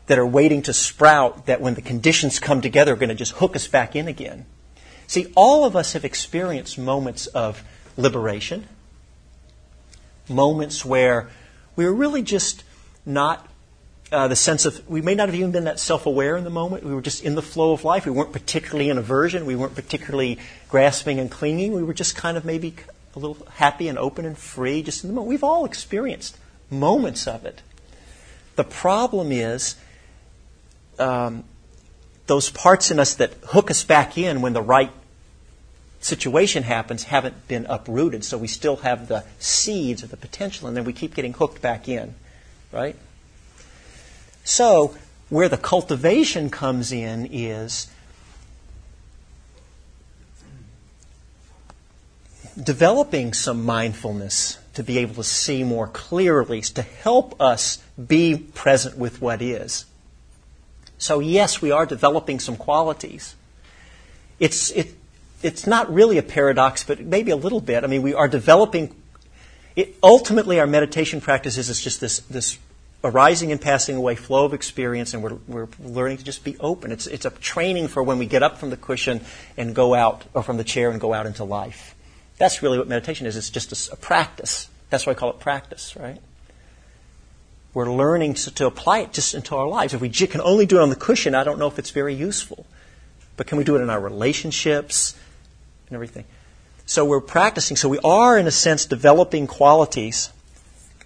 [0.08, 3.34] that are waiting to sprout that when the conditions come together are going to just
[3.34, 4.46] hook us back in again.
[5.12, 7.62] See, all of us have experienced moments of
[7.98, 8.66] liberation,
[10.26, 11.28] moments where
[11.76, 12.64] we were really just
[13.04, 13.46] not
[14.10, 16.50] uh, the sense of, we may not have even been that self aware in the
[16.50, 16.82] moment.
[16.82, 18.06] We were just in the flow of life.
[18.06, 19.44] We weren't particularly in aversion.
[19.44, 20.38] We weren't particularly
[20.70, 21.72] grasping and clinging.
[21.72, 22.74] We were just kind of maybe
[23.14, 25.28] a little happy and open and free just in the moment.
[25.28, 26.38] We've all experienced
[26.70, 27.60] moments of it.
[28.56, 29.76] The problem is
[30.98, 31.44] um,
[32.28, 34.90] those parts in us that hook us back in when the right
[36.02, 40.76] situation happens haven't been uprooted, so we still have the seeds of the potential, and
[40.76, 42.14] then we keep getting hooked back in,
[42.70, 42.96] right?
[44.44, 44.96] So,
[45.28, 47.88] where the cultivation comes in is
[52.60, 58.98] developing some mindfulness to be able to see more clearly, to help us be present
[58.98, 59.84] with what is.
[60.98, 63.34] So, yes, we are developing some qualities.
[64.38, 64.94] It's, it,
[65.42, 67.84] it's not really a paradox, but maybe a little bit.
[67.84, 68.94] I mean, we are developing.
[69.74, 72.58] It, ultimately, our meditation practice is just this, this
[73.02, 76.92] arising and passing away flow of experience, and we're, we're learning to just be open.
[76.92, 79.20] It's, it's a training for when we get up from the cushion
[79.56, 81.94] and go out, or from the chair and go out into life.
[82.38, 83.36] That's really what meditation is.
[83.36, 84.68] It's just a, a practice.
[84.90, 86.20] That's why I call it practice, right?
[87.74, 89.94] We're learning to, to apply it just into our lives.
[89.94, 91.90] If we j- can only do it on the cushion, I don't know if it's
[91.90, 92.66] very useful.
[93.38, 95.16] But can we do it in our relationships?
[95.92, 96.24] And everything.
[96.86, 97.76] So we're practicing.
[97.76, 100.30] So we are, in a sense, developing qualities.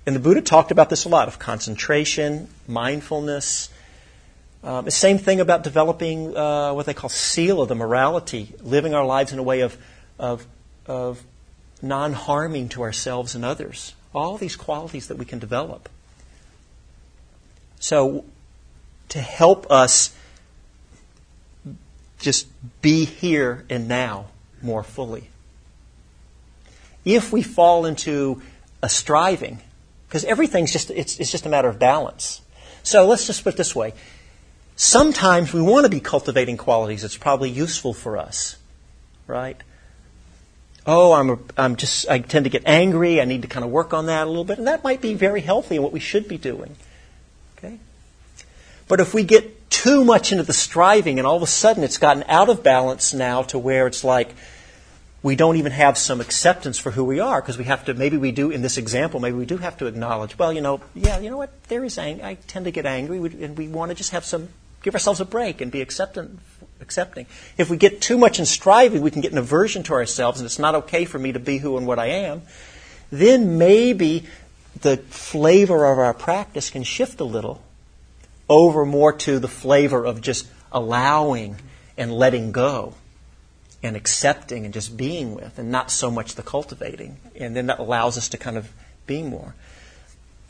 [0.07, 3.69] And the Buddha talked about this a lot of concentration, mindfulness.
[4.63, 9.05] Um, the same thing about developing uh, what they call sila, the morality, living our
[9.05, 9.77] lives in a way of,
[10.19, 10.47] of,
[10.87, 11.23] of
[11.83, 13.95] non harming to ourselves and others.
[14.15, 15.89] All these qualities that we can develop.
[17.81, 18.25] So,
[19.09, 20.15] to help us
[22.19, 22.47] just
[22.81, 24.27] be here and now
[24.63, 25.29] more fully.
[27.05, 28.43] If we fall into
[28.83, 29.61] a striving,
[30.09, 32.41] because everything's just, it's, it's just a matter of balance.
[32.83, 33.95] So let's just put it this way.
[34.77, 38.57] Sometimes we want to be cultivating qualities that's probably useful for us,
[39.27, 39.61] right?
[40.87, 43.21] Oh, I'm, a, I'm just, I tend to get angry.
[43.21, 44.59] I need to kind of work on that a little bit.
[44.59, 46.77] And that might be very healthy and what we should be doing.
[47.59, 47.79] Okay?
[48.87, 51.99] But if we get too much into the striving and all of a sudden it's
[51.99, 54.35] gotten out of balance now to where it's like
[55.23, 58.17] we don't even have some acceptance for who we are because we have to maybe
[58.17, 61.19] we do in this example maybe we do have to acknowledge well you know yeah
[61.19, 62.25] you know what there is anger.
[62.25, 64.49] I tend to get angry and we want to just have some
[64.83, 66.39] give ourselves a break and be acceptant
[66.81, 67.27] accepting
[67.59, 70.47] if we get too much in striving we can get an aversion to ourselves and
[70.47, 72.43] it's not okay for me to be who and what I am
[73.11, 74.25] then maybe
[74.83, 77.63] the flavor of our practice can shift a little
[78.49, 81.57] over more to the flavor of just allowing
[81.97, 82.95] and letting go
[83.83, 87.19] and accepting and just being with, and not so much the cultivating.
[87.37, 88.71] And then that allows us to kind of
[89.07, 89.55] be more.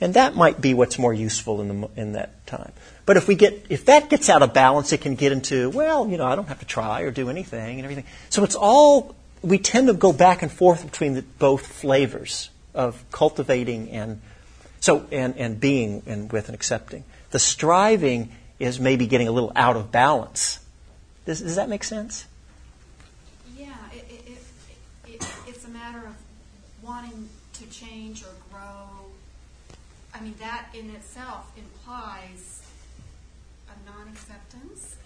[0.00, 2.72] And that might be what's more useful in, the, in that time.
[3.06, 6.08] But if we get, if that gets out of balance, it can get into, well,
[6.08, 8.04] you know, I don't have to try or do anything and everything.
[8.28, 13.02] So it's all, we tend to go back and forth between the, both flavors of
[13.10, 14.20] cultivating and,
[14.80, 17.04] so, and, and being and with and accepting.
[17.30, 20.60] The striving is maybe getting a little out of balance.
[21.24, 22.26] Does, does that make sense?
[23.56, 24.38] Yeah, it, it,
[25.08, 26.14] it, it's a matter of
[26.82, 28.86] wanting to change or grow,
[30.14, 32.62] I mean, that in itself implies
[33.68, 34.96] a non acceptance.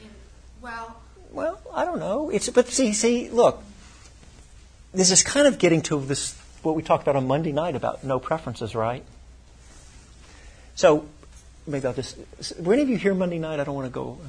[0.60, 1.00] Well,
[1.32, 2.30] Well, I don't know.
[2.30, 3.62] It's but see, see, look.
[4.92, 8.04] This is kind of getting to this what we talked about on Monday night about
[8.04, 9.04] no preferences, right?
[10.74, 11.06] So
[11.70, 12.16] maybe I'll just.
[12.60, 13.60] Were any of you here Monday night?
[13.60, 14.18] I don't want to go.
[14.22, 14.26] Uh,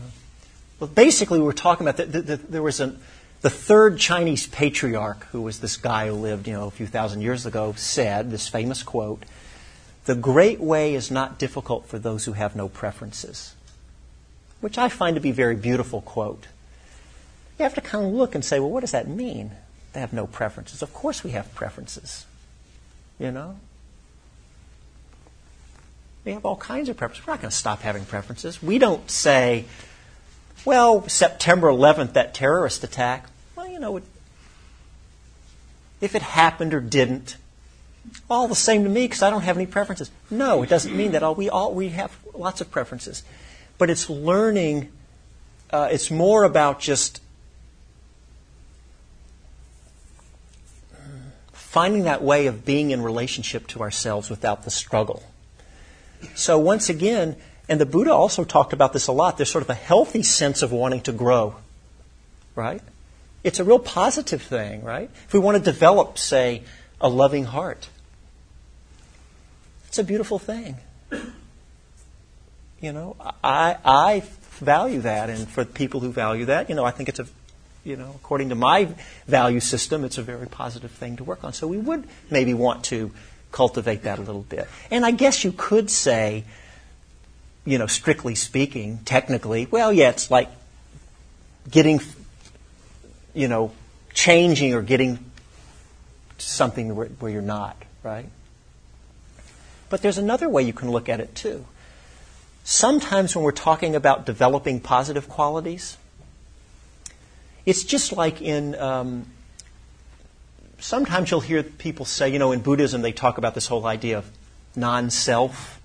[0.79, 2.99] well, basically, we were talking about the, the, the, there was an
[3.41, 7.21] the third Chinese patriarch, who was this guy who lived, you know, a few thousand
[7.21, 9.23] years ago, said this famous quote:
[10.05, 13.55] "The great way is not difficult for those who have no preferences,"
[14.59, 16.47] which I find to be a very beautiful quote.
[17.57, 19.51] You have to kind of look and say, well, what does that mean?
[19.93, 20.81] They have no preferences.
[20.81, 22.25] Of course, we have preferences.
[23.19, 23.59] You know,
[26.23, 27.25] we have all kinds of preferences.
[27.25, 28.61] We're not going to stop having preferences.
[28.61, 29.65] We don't say,
[30.65, 34.03] well, September 11th, that terrorist attack, well, you know, it,
[35.99, 37.37] if it happened or didn't,
[38.29, 40.11] all the same to me because I don't have any preferences.
[40.29, 41.23] No, it doesn't mean that.
[41.23, 43.23] All we all we have lots of preferences,
[43.77, 44.91] but it's learning.
[45.69, 47.21] Uh, it's more about just
[51.53, 55.23] finding that way of being in relationship to ourselves without the struggle.
[56.35, 57.35] So once again,
[57.69, 59.37] and the Buddha also talked about this a lot.
[59.37, 61.55] There's sort of a healthy sense of wanting to grow,
[62.55, 62.81] right?
[63.43, 65.09] It's a real positive thing, right?
[65.27, 66.63] If we want to develop, say,
[66.99, 67.89] a loving heart,
[69.87, 70.77] it's a beautiful thing.
[72.79, 74.23] You know, I, I
[74.59, 77.27] value that, and for people who value that, you know, I think it's a,
[77.83, 78.89] you know, according to my
[79.27, 81.53] value system, it's a very positive thing to work on.
[81.53, 83.11] So we would maybe want to
[83.51, 84.67] cultivate that a little bit.
[84.89, 86.43] And I guess you could say,
[87.65, 90.49] you know, strictly speaking, technically, well, yeah, it's like
[91.69, 92.01] getting,
[93.33, 93.71] you know,
[94.13, 95.19] changing or getting
[96.37, 98.25] something where, where you're not, right?
[99.89, 101.65] But there's another way you can look at it too.
[102.63, 105.97] Sometimes when we're talking about developing positive qualities,
[107.65, 108.75] it's just like in.
[108.75, 109.25] Um,
[110.81, 114.17] sometimes you'll hear people say, you know, in Buddhism they talk about this whole idea
[114.17, 114.29] of
[114.75, 115.79] non-self,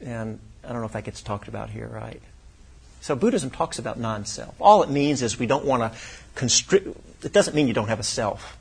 [0.00, 2.20] and I don't know if that gets talked about here, right?
[3.00, 4.54] So Buddhism talks about non-self.
[4.60, 5.98] All it means is we don't want to
[6.34, 6.88] constrict.
[7.24, 8.58] It doesn't mean you don't have a self.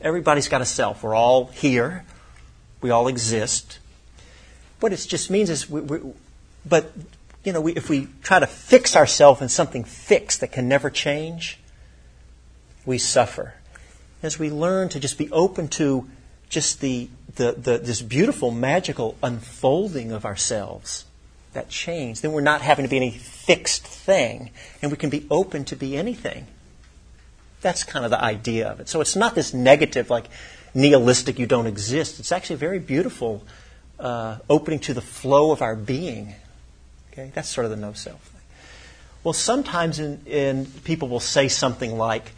[0.00, 1.02] Everybody's got a self.
[1.02, 2.04] We're all here.
[2.80, 3.78] We all exist.
[4.80, 5.98] What it just means is, we, we,
[6.64, 6.92] but
[7.44, 10.90] you know, we, if we try to fix ourselves in something fixed that can never
[10.90, 11.58] change,
[12.84, 13.54] we suffer.
[14.22, 16.08] As we learn to just be open to
[16.48, 21.04] just the, the, the this beautiful, magical unfolding of ourselves,
[21.52, 24.50] that change, then we're not having to be any fixed thing,
[24.82, 26.46] and we can be open to be anything.
[27.60, 28.88] That's kind of the idea of it.
[28.88, 30.26] So it's not this negative, like
[30.74, 32.20] nihilistic, you don't exist.
[32.20, 33.42] It's actually a very beautiful
[33.98, 36.34] uh, opening to the flow of our being.
[37.12, 38.40] Okay, that's sort of the no self thing.
[39.24, 42.32] Well, sometimes in, in people will say something like,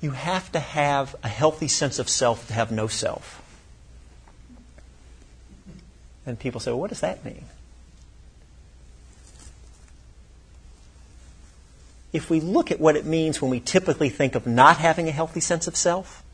[0.00, 3.42] "You have to have a healthy sense of self to have no self."
[6.26, 7.44] And people say, well, "What does that mean?"
[12.12, 15.12] If we look at what it means when we typically think of not having a
[15.12, 16.24] healthy sense of self,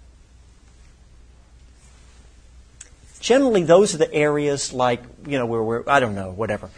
[3.20, 6.70] generally those are the areas like, you know, where we're, I don't know, whatever.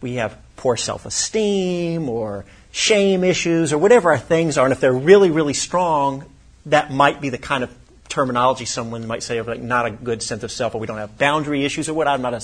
[0.00, 2.44] We have poor self esteem or
[2.78, 4.64] shame issues or whatever our things are.
[4.64, 6.24] And if they're really, really strong,
[6.66, 7.74] that might be the kind of
[8.08, 10.98] terminology someone might say of like not a good sense of self or we don't
[10.98, 12.06] have boundary issues or what.
[12.06, 12.42] I'm not a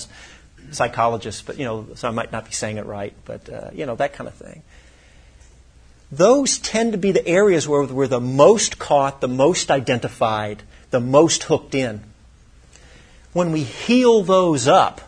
[0.71, 3.85] psychologist, but, you know, so I might not be saying it right, but, uh, you
[3.85, 4.61] know, that kind of thing.
[6.11, 10.99] Those tend to be the areas where we're the most caught, the most identified, the
[10.99, 12.03] most hooked in
[13.35, 15.01] when we heal those up,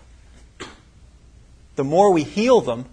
[1.78, 2.86] the more we heal them,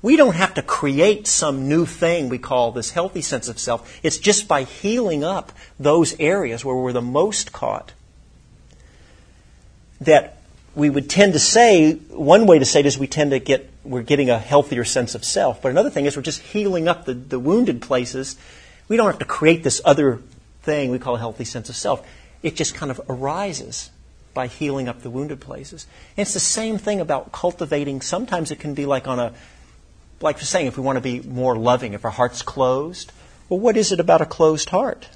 [0.00, 3.98] we don't have to create some new thing we call this healthy sense of self.
[4.02, 7.92] It's just by healing up those areas where we're the most caught
[10.00, 10.36] that
[10.76, 13.68] we would tend to say, one way to say it is we tend to get,
[13.82, 15.60] we're getting a healthier sense of self.
[15.60, 18.36] But another thing is we're just healing up the, the wounded places.
[18.86, 20.22] We don't have to create this other
[20.62, 22.06] thing we call a healthy sense of self.
[22.44, 23.90] It just kind of arises
[24.34, 25.88] by healing up the wounded places.
[26.16, 28.00] And it's the same thing about cultivating.
[28.00, 29.32] Sometimes it can be like on a,
[30.20, 33.12] like you're saying, if we want to be more loving, if our heart's closed,
[33.48, 35.08] well, what is it about a closed heart?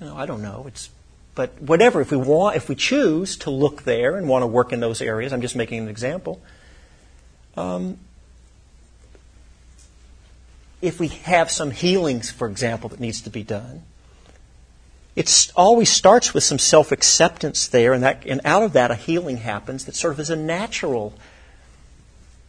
[0.00, 0.64] You know, I don't know.
[0.66, 0.90] It's,
[1.34, 2.00] but whatever.
[2.00, 5.02] If we want, if we choose to look there and want to work in those
[5.02, 6.40] areas, I'm just making an example.
[7.56, 7.98] Um,
[10.80, 13.82] if we have some healings, for example, that needs to be done,
[15.14, 18.94] it always starts with some self acceptance there, and, that, and out of that, a
[18.94, 21.12] healing happens that sort of is a natural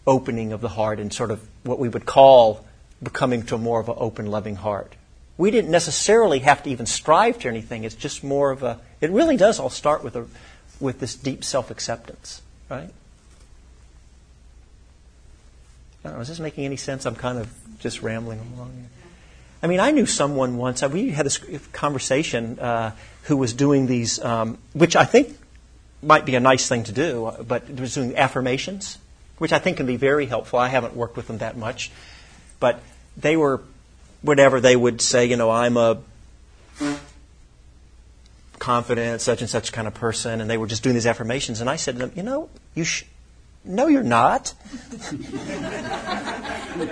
[0.08, 2.66] opening of the heart and sort of what we would call
[3.02, 4.96] becoming to more of an open, loving heart.
[5.38, 7.84] We didn't necessarily have to even strive to anything.
[7.84, 10.28] It's just more of a, it really does all start with, a,
[10.80, 12.90] with this deep self acceptance, right?
[16.04, 17.06] I don't know, is this making any sense?
[17.06, 18.90] I'm kind of just rambling along here.
[19.64, 21.38] I mean, I knew someone once, we had this
[21.72, 25.38] conversation, uh, who was doing these, um, which I think
[26.02, 28.98] might be a nice thing to do, but was doing affirmations,
[29.42, 30.60] which I think can be very helpful.
[30.60, 31.90] I haven't worked with them that much.
[32.60, 32.80] But
[33.18, 33.64] they were,
[34.22, 35.98] whatever, they would say, you know, I'm a
[38.60, 41.60] confident, such and such kind of person, and they were just doing these affirmations.
[41.60, 43.06] And I said to them, you know, you sh-
[43.66, 44.50] no, you're not.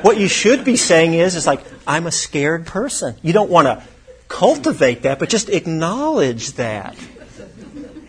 [0.01, 3.15] what you should be saying is, is like, I'm a scared person.
[3.21, 3.83] You don't want to
[4.27, 6.97] cultivate that, but just acknowledge that.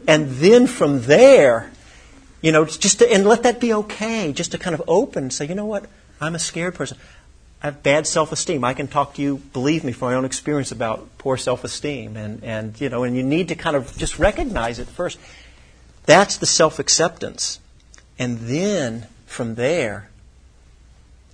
[0.09, 1.71] And then from there,
[2.41, 5.47] you know, just to, and let that be okay, just to kind of open, say,
[5.47, 5.87] you know what,
[6.21, 6.99] I'm a scared person.
[7.63, 8.65] I have bad self-esteem.
[8.65, 12.43] I can talk to you, believe me, from my own experience about poor self-esteem, and
[12.43, 15.19] and you know, and you need to kind of just recognize it first.
[16.07, 17.61] That's the self-acceptance.
[18.19, 20.11] And then from there,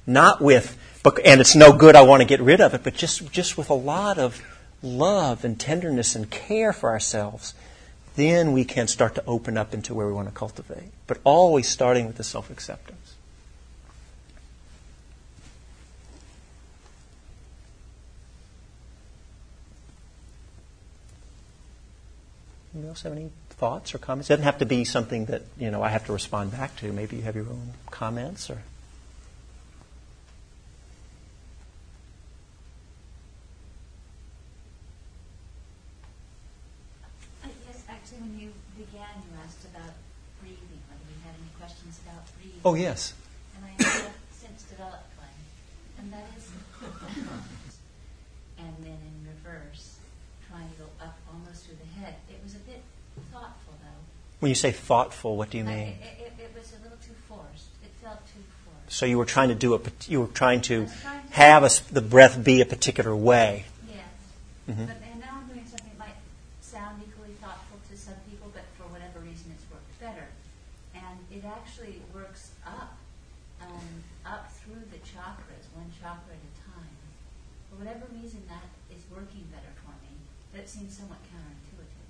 [0.07, 0.77] not with,
[1.25, 3.71] and it's no good, I want to get rid of it, but just, just with
[3.71, 4.43] a lot of
[4.83, 7.55] love and tenderness and care for ourselves,
[8.17, 10.91] then we can start to open up into where we want to cultivate.
[11.07, 13.17] But always starting with the self acceptance.
[22.77, 24.29] Anybody else have any thoughts or comments?
[24.29, 26.93] It doesn't have to be something that you know I have to respond back to.
[26.93, 28.61] Maybe you have your own comments or.
[37.43, 39.95] Uh, yes, actually, when you began, you asked about
[40.41, 40.83] breathing.
[40.91, 42.61] Whether you had any questions about breathing.
[42.65, 43.15] Oh yes.
[43.55, 45.37] And I have since developed one,
[45.99, 46.51] and that is,
[48.59, 49.99] and then in reverse,
[50.51, 52.15] trying to go up almost through the head.
[52.29, 52.83] It was a bit
[53.33, 54.03] thoughtful, though.
[54.41, 55.89] When you say thoughtful, what do you I- mean?
[56.03, 57.71] It, it, it was a little too forced.
[57.85, 58.97] It felt too forced.
[58.99, 61.71] So you were trying to do a, you were trying to trying to- have a
[61.95, 63.65] the breath be a particular way.
[63.89, 64.05] Yes.
[64.69, 64.87] Mhm.
[64.87, 66.21] But and now I'm doing something that might
[66.61, 70.29] sound equally thoughtful to some people, but for whatever reason it's worked better.
[70.95, 72.97] And it actually works up,
[73.61, 76.97] um, up through the chakras, one chakra at a time.
[77.77, 80.17] For whatever reason that is working better for me.
[80.55, 82.09] That seems somewhat counterintuitive.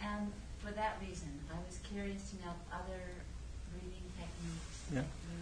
[0.00, 3.02] And for that reason, I was curious to know other
[3.72, 5.00] breathing techniques Yeah.
[5.00, 5.38] that you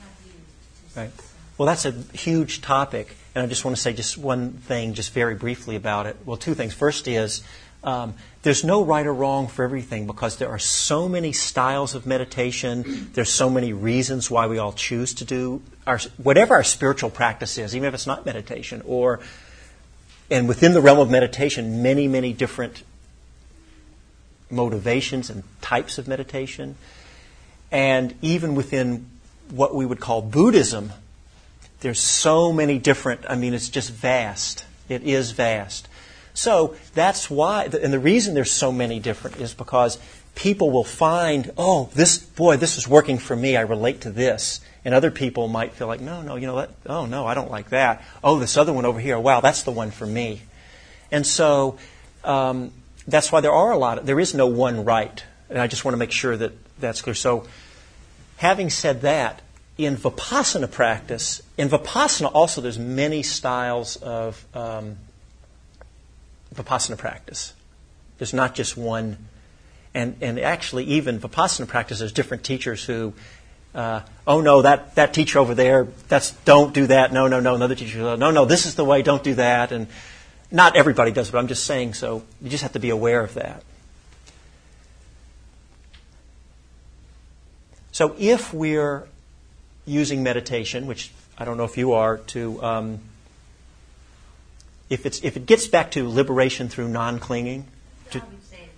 [0.00, 1.10] have used to Right.
[1.10, 1.32] success.
[1.58, 5.12] Well, that's a huge topic, and I just want to say just one thing, just
[5.12, 6.16] very briefly about it.
[6.24, 6.72] Well, two things.
[6.72, 7.42] First is
[7.84, 12.06] um, there's no right or wrong for everything because there are so many styles of
[12.06, 13.10] meditation.
[13.12, 17.58] There's so many reasons why we all choose to do our whatever our spiritual practice
[17.58, 19.20] is, even if it's not meditation, or
[20.30, 22.82] and within the realm of meditation, many many different
[24.50, 26.76] motivations and types of meditation,
[27.70, 29.06] and even within
[29.50, 30.92] what we would call Buddhism,
[31.80, 34.64] there's so many different, I mean, it's just vast.
[34.88, 35.88] It is vast.
[36.34, 39.98] So that's why, and the reason there's so many different is because
[40.34, 43.56] people will find, oh, this, boy, this is working for me.
[43.56, 44.60] I relate to this.
[44.84, 47.70] And other people might feel like, no, no, you know, oh, no, I don't like
[47.70, 48.02] that.
[48.24, 50.42] Oh, this other one over here, wow, that's the one for me.
[51.10, 51.78] And so
[52.24, 52.72] um,
[53.06, 55.22] that's why there are a lot of, there is no one right.
[55.50, 57.14] And I just want to make sure that that's clear.
[57.14, 57.46] So
[58.38, 59.42] having said that,
[59.78, 64.96] in Vipassana practice, in Vipassana also there's many styles of um,
[66.54, 67.54] Vipassana practice.
[68.18, 69.16] There's not just one.
[69.94, 73.12] And, and actually, even Vipassana practice, there's different teachers who,
[73.74, 77.12] uh, oh no, that, that teacher over there, that's, don't do that.
[77.12, 77.54] No, no, no.
[77.54, 79.72] Another teacher, no, no, this is the way, don't do that.
[79.72, 79.86] And
[80.50, 82.22] not everybody does, but I'm just saying so.
[82.40, 83.62] You just have to be aware of that.
[87.92, 89.06] So if we're
[89.84, 93.00] using meditation, which I don't know if you are, to um,
[94.92, 97.64] if it's if it gets back to liberation through non-clinging.
[97.64, 98.18] I To,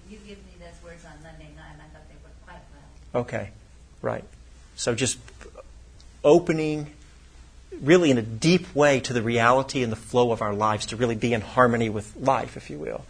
[0.09, 2.61] you give me those words on Monday night, and I thought they worked quite
[3.13, 3.23] well.
[3.23, 3.51] okay,
[4.01, 4.23] right.
[4.77, 5.19] So just
[6.23, 6.93] opening,
[7.81, 10.97] really in a deep way, to the reality and the flow of our lives, to
[10.97, 13.05] really be in harmony with life, if you will.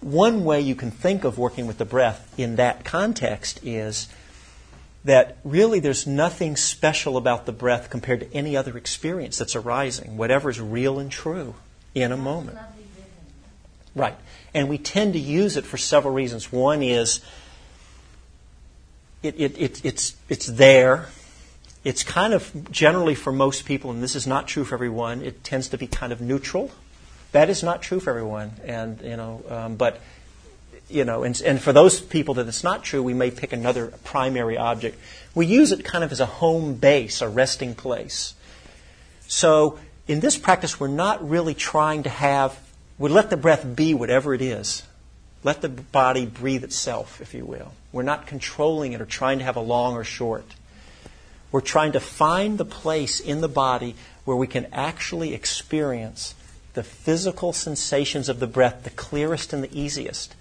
[0.00, 4.08] One way you can think of working with the breath in that context is
[5.04, 10.16] that really there's nothing special about the breath compared to any other experience that's arising,
[10.16, 11.54] whatever is real and true
[11.94, 12.58] in a moment.
[13.94, 14.16] Right.
[14.52, 16.52] And we tend to use it for several reasons.
[16.52, 17.20] One is
[19.22, 21.08] it, it, it, it's, it's there.
[21.84, 25.44] It's kind of generally for most people, and this is not true for everyone, it
[25.44, 26.70] tends to be kind of neutral.
[27.32, 28.52] That is not true for everyone.
[28.64, 30.00] And, you know, um, but,
[30.88, 33.88] you know, and, and for those people that it's not true, we may pick another
[34.04, 34.98] primary object.
[35.34, 38.34] We use it kind of as a home base, a resting place.
[39.26, 42.58] So in this practice, we're not really trying to have,
[42.98, 44.82] we let the breath be whatever it is.
[45.42, 47.72] Let the body breathe itself, if you will.
[47.92, 50.44] We're not controlling it or trying to have a long or short.
[51.52, 53.94] We're trying to find the place in the body
[54.24, 56.34] where we can actually experience
[56.72, 60.34] the physical sensations of the breath the clearest and the easiest.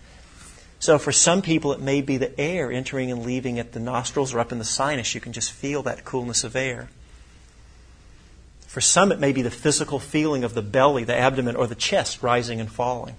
[0.79, 4.33] So for some people, it may be the air entering and leaving at the nostrils
[4.33, 5.15] or up in the sinus.
[5.15, 6.89] You can just feel that coolness of air.
[8.73, 11.75] For some, it may be the physical feeling of the belly, the abdomen, or the
[11.75, 13.13] chest rising and falling.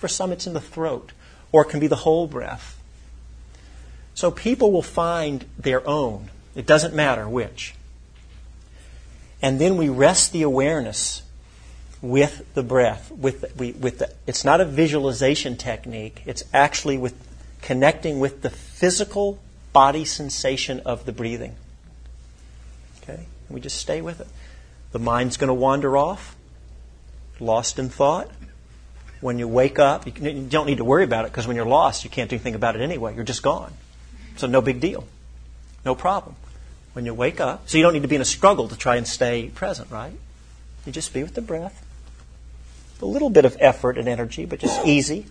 [0.00, 1.12] For some, it's in the throat,
[1.52, 2.76] or it can be the whole breath.
[4.14, 6.28] So people will find their own.
[6.56, 7.76] It doesn't matter which.
[9.40, 11.22] And then we rest the awareness
[12.02, 13.12] with the breath.
[13.12, 16.24] With, we, with the, it's not a visualization technique.
[16.26, 17.14] It's actually with
[17.62, 19.38] connecting with the physical
[19.72, 21.54] body sensation of the breathing.
[23.04, 23.26] Okay?
[23.48, 24.26] We just stay with it.
[24.94, 26.36] The mind's going to wander off,
[27.40, 28.30] lost in thought.
[29.20, 30.12] When you wake up, you
[30.44, 32.76] don't need to worry about it because when you're lost, you can't do anything about
[32.76, 33.12] it anyway.
[33.12, 33.72] You're just gone.
[34.36, 35.04] So no big deal.
[35.84, 36.36] No problem.
[36.92, 38.94] When you wake up, so you don't need to be in a struggle to try
[38.94, 40.12] and stay present, right?
[40.86, 41.84] You just be with the breath.
[43.02, 45.26] A little bit of effort and energy, but just easy.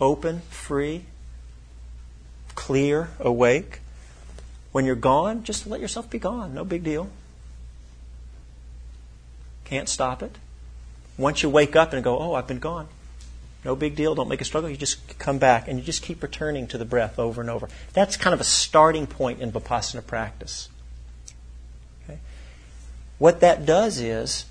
[0.00, 1.04] Open, free,
[2.56, 3.78] clear, awake.
[4.72, 6.52] When you're gone, just let yourself be gone.
[6.52, 7.10] No big deal.
[9.68, 10.36] Can't stop it.
[11.18, 12.88] Once you wake up and go, oh, I've been gone.
[13.64, 14.14] No big deal.
[14.14, 14.70] Don't make a struggle.
[14.70, 17.68] You just come back and you just keep returning to the breath over and over.
[17.92, 20.70] That's kind of a starting point in Vipassana practice.
[22.04, 22.18] Okay?
[23.18, 24.46] What that does is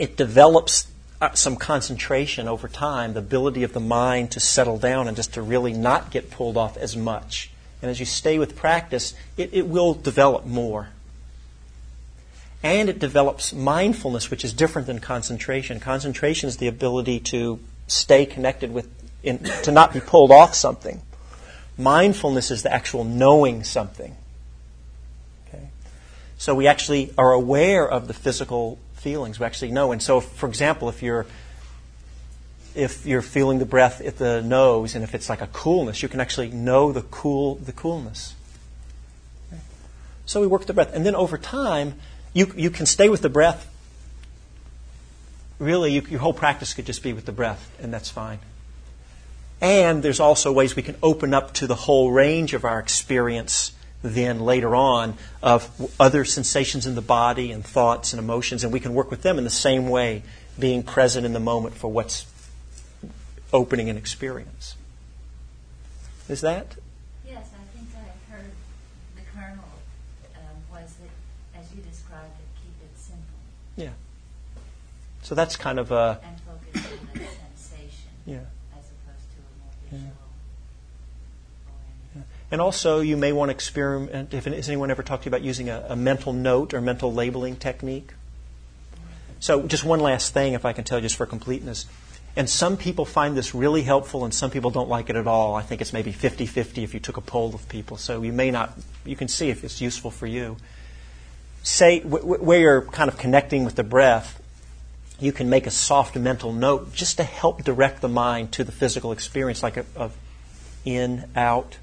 [0.00, 0.88] it develops
[1.20, 5.34] uh, some concentration over time, the ability of the mind to settle down and just
[5.34, 7.50] to really not get pulled off as much.
[7.80, 10.88] And as you stay with practice, it, it will develop more
[12.66, 15.78] and it develops mindfulness, which is different than concentration.
[15.78, 18.88] Concentration is the ability to stay connected with,
[19.22, 21.00] in, to not be pulled off something.
[21.78, 24.16] Mindfulness is the actual knowing something.
[25.46, 25.68] Okay?
[26.38, 29.38] So we actually are aware of the physical feelings.
[29.38, 29.92] We actually know.
[29.92, 31.26] And so, for example, if you're
[32.74, 36.08] if you're feeling the breath at the nose, and if it's like a coolness, you
[36.08, 38.34] can actually know the cool the coolness.
[39.52, 39.62] Okay?
[40.26, 41.94] So we work the breath, and then over time,
[42.36, 43.66] you, you can stay with the breath.
[45.58, 48.40] Really, you, your whole practice could just be with the breath, and that's fine.
[49.62, 53.72] And there's also ways we can open up to the whole range of our experience
[54.02, 58.80] then later on of other sensations in the body and thoughts and emotions, and we
[58.80, 60.22] can work with them in the same way,
[60.58, 62.26] being present in the moment for what's
[63.50, 64.76] opening an experience.
[66.28, 66.76] Is that
[75.26, 76.20] So that's kind of a.
[76.22, 78.10] And focus on the sensation.
[78.26, 78.36] Yeah.
[78.78, 80.12] As opposed to a more visual.
[82.14, 82.22] Yeah.
[82.52, 84.32] And also, you may want to experiment.
[84.32, 87.12] If has anyone ever talked to you about using a, a mental note or mental
[87.12, 88.12] labeling technique?
[89.40, 91.86] So, just one last thing, if I can tell, you just for completeness.
[92.36, 95.56] And some people find this really helpful, and some people don't like it at all.
[95.56, 97.96] I think it's maybe 50 50 if you took a poll of people.
[97.96, 100.56] So, you may not, you can see if it's useful for you
[101.64, 104.40] say where you're kind of connecting with the breath,
[105.18, 108.72] you can make a soft mental note just to help direct the mind to the
[108.72, 110.16] physical experience, like of
[110.84, 111.78] in, out,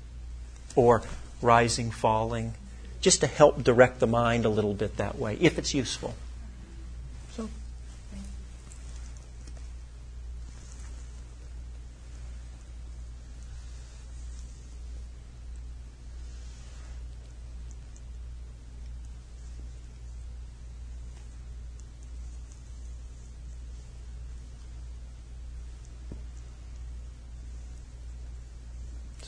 [0.75, 1.01] or
[1.41, 2.53] rising, falling,
[3.01, 6.15] just to help direct the mind a little bit that way, if it's useful.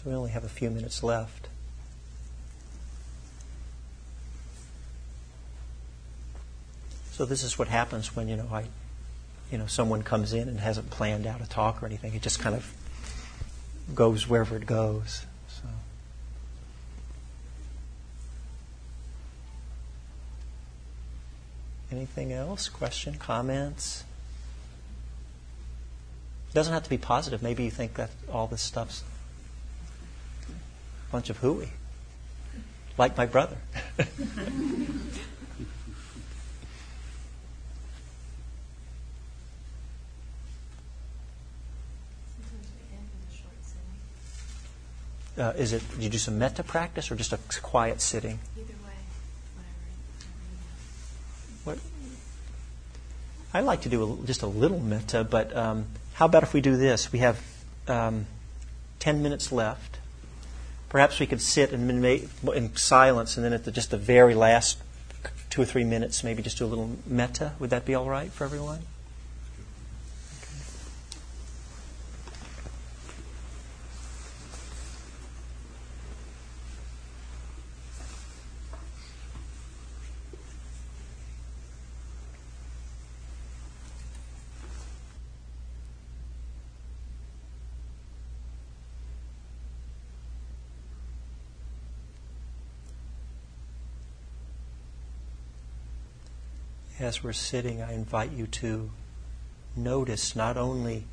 [0.06, 1.50] We only have a few minutes left.
[7.12, 8.66] So this is what happens when you know I,
[9.52, 12.14] you know, someone comes in and hasn't planned out a talk or anything.
[12.14, 12.72] It just kind of
[13.96, 15.26] goes wherever it goes.
[15.48, 15.64] So.
[21.92, 22.68] Anything else?
[22.68, 24.04] Question, comments?
[26.56, 27.44] doesn't have to be positive.
[27.44, 29.04] Maybe you think that all this stuff's
[31.12, 31.70] bunch of hooey,
[32.98, 33.58] like my brother.
[42.38, 45.44] Sometimes we end with a short sitting.
[45.44, 45.84] Uh, is it?
[45.98, 48.40] Do you do some metta practice or just a quiet sitting?
[48.58, 48.98] Either way,
[51.64, 51.78] What?
[51.78, 51.90] whatever.
[53.54, 56.62] I like to do a, just a little metta, but um, how about if we
[56.62, 57.12] do this?
[57.12, 57.42] We have
[57.88, 58.26] um,
[59.00, 60.00] 10 minutes left.
[60.96, 64.78] Perhaps we could sit in, in silence and then at the, just the very last
[65.50, 67.52] two or three minutes, maybe just do a little metta.
[67.60, 68.80] Would that be all right for everyone?
[97.16, 98.92] As we're sitting, I invite you to
[99.74, 101.06] notice not only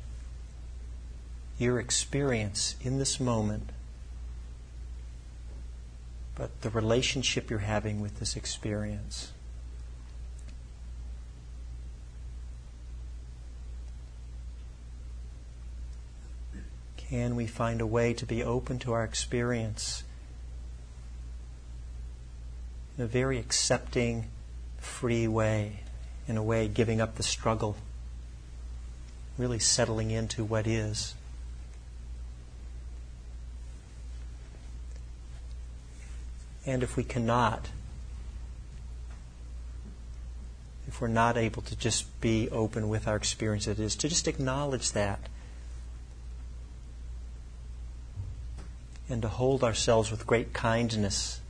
[1.57, 3.69] your experience in this moment,
[6.35, 9.31] but the relationship you're having with this experience.
[16.97, 20.03] Can we find a way to be open to our experience
[22.97, 24.25] in a very accepting,
[24.81, 25.79] free way,
[26.27, 27.75] in a way giving up the struggle,
[29.37, 31.15] really settling into what is?
[36.65, 37.69] And if we cannot,
[40.87, 44.27] if we're not able to just be open with our experience, it is to just
[44.27, 45.19] acknowledge that
[49.09, 51.41] and to hold ourselves with great kindness.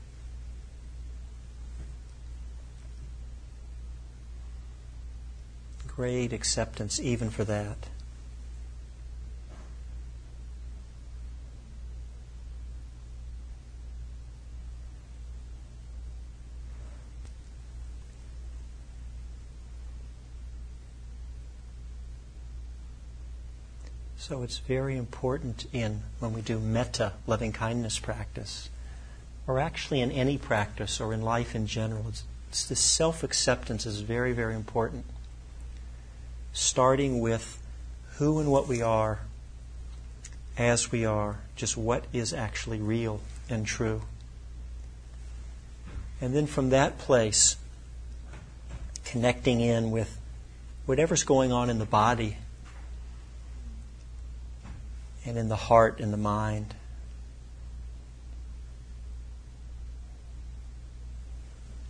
[5.95, 7.77] Great acceptance, even for that.
[24.23, 28.69] So it's very important in when we do metta, loving kindness practice,
[29.45, 32.05] or actually in any practice or in life in general.
[32.07, 35.03] It's, it's this self acceptance is very, very important.
[36.53, 37.61] Starting with
[38.17, 39.19] who and what we are
[40.57, 44.03] as we are, just what is actually real and true.
[46.21, 47.57] And then from that place,
[49.03, 50.19] connecting in with
[50.85, 52.37] whatever's going on in the body
[55.25, 56.75] and in the heart and the mind.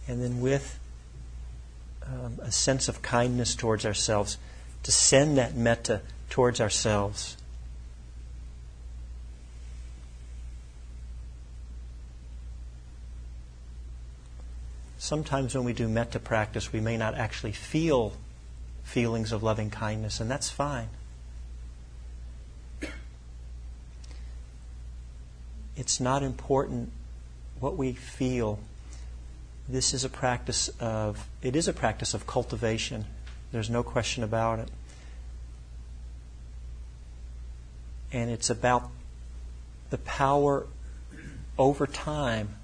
[0.07, 0.79] And then with
[2.05, 4.37] um, a sense of kindness towards ourselves,
[4.83, 7.37] to send that metta towards ourselves.
[14.97, 18.13] Sometimes when we do metta practice, we may not actually feel
[18.83, 20.89] feelings of loving kindness, and that's fine.
[25.75, 26.91] it's not important
[27.59, 28.59] what we feel.
[29.67, 33.05] This is a practice of, it is a practice of cultivation.
[33.53, 34.67] There's no question about it.
[38.11, 38.89] And it's about
[39.91, 40.65] the power
[41.57, 42.55] over time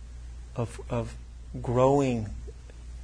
[0.55, 1.15] of, of
[1.61, 2.31] growing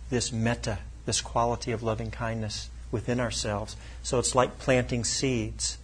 [0.09, 3.75] this metta, this quality of loving kindness within ourselves.
[4.01, 5.77] So it's like planting seeds.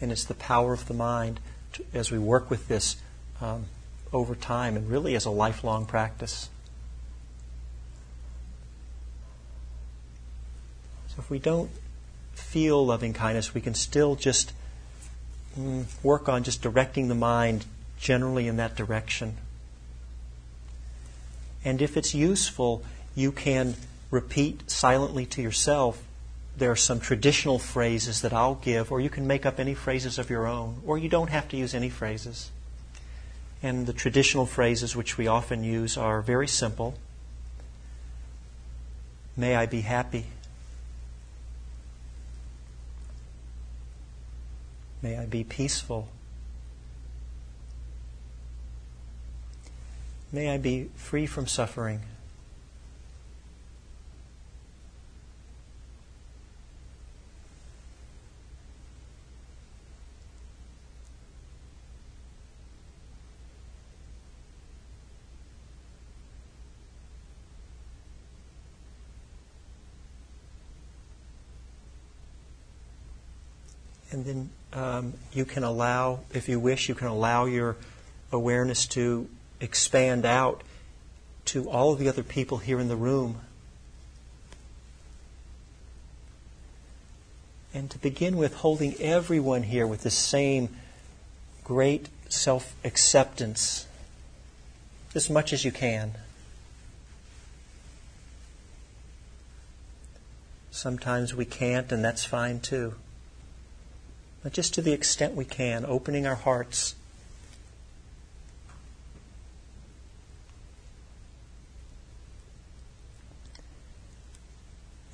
[0.00, 1.38] And it's the power of the mind
[1.74, 2.96] to, as we work with this
[3.40, 3.66] um,
[4.12, 6.48] over time and really as a lifelong practice.
[11.18, 11.70] If we don't
[12.32, 14.52] feel loving kindness, we can still just
[15.58, 17.64] mm, work on just directing the mind
[17.98, 19.36] generally in that direction.
[21.64, 22.82] And if it's useful,
[23.14, 23.74] you can
[24.10, 26.02] repeat silently to yourself
[26.58, 30.18] there are some traditional phrases that I'll give, or you can make up any phrases
[30.18, 32.50] of your own, or you don't have to use any phrases.
[33.62, 36.94] And the traditional phrases which we often use are very simple.
[39.36, 40.26] May I be happy.
[45.02, 46.08] May I be peaceful.
[50.32, 52.00] May I be free from suffering.
[74.18, 77.76] And then um, you can allow, if you wish, you can allow your
[78.32, 79.28] awareness to
[79.60, 80.62] expand out
[81.46, 83.40] to all of the other people here in the room.
[87.72, 90.70] And to begin with, holding everyone here with the same
[91.62, 93.86] great self acceptance
[95.14, 96.14] as much as you can.
[100.72, 102.94] Sometimes we can't, and that's fine too.
[104.42, 106.94] But just to the extent we can, opening our hearts.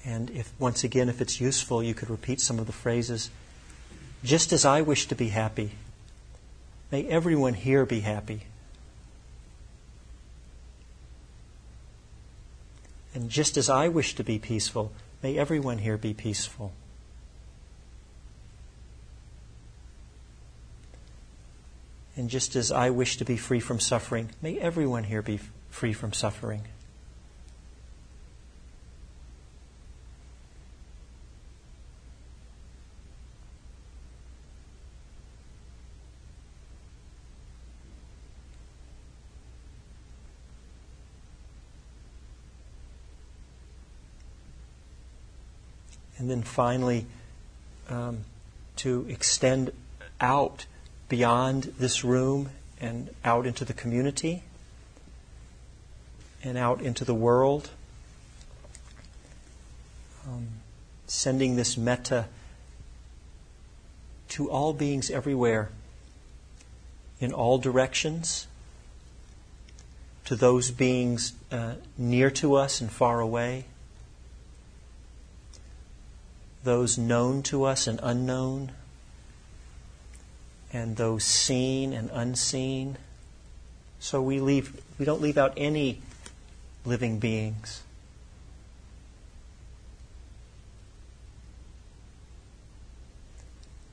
[0.04, 3.30] And if once again, if it's useful, you could repeat some of the phrases.
[4.22, 5.72] Just as I wish to be happy,
[6.90, 8.42] may everyone here be happy.
[13.14, 16.72] And just as I wish to be peaceful, may everyone here be peaceful.
[22.16, 25.40] And just as I wish to be free from suffering, may everyone here be
[25.70, 26.62] free from suffering.
[46.16, 47.06] And then finally,
[47.90, 48.24] um,
[48.76, 49.72] to extend
[50.20, 50.64] out
[51.08, 52.50] beyond this room
[52.80, 54.42] and out into the community
[56.42, 57.70] and out into the world.
[60.26, 60.48] Um,
[61.06, 62.26] sending this metta
[64.28, 65.70] to all beings everywhere,
[67.20, 68.46] in all directions,
[70.24, 73.66] to those beings uh, near to us and far away,
[76.64, 78.72] those known to us and unknown
[80.74, 82.98] and those seen and unseen.
[84.00, 86.02] So we leave we don't leave out any
[86.84, 87.82] living beings.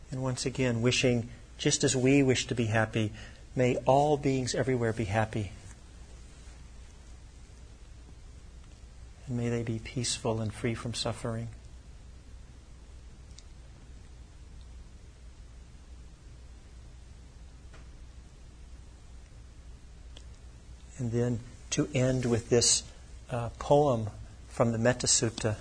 [0.09, 3.13] And once again, wishing, just as we wish to be happy,
[3.55, 5.53] may all beings everywhere be happy.
[9.27, 11.47] And may they be peaceful and free from suffering.
[21.01, 21.39] And then
[21.71, 22.83] to end with this
[23.31, 24.07] uh, poem
[24.49, 25.55] from the Metta Sutta.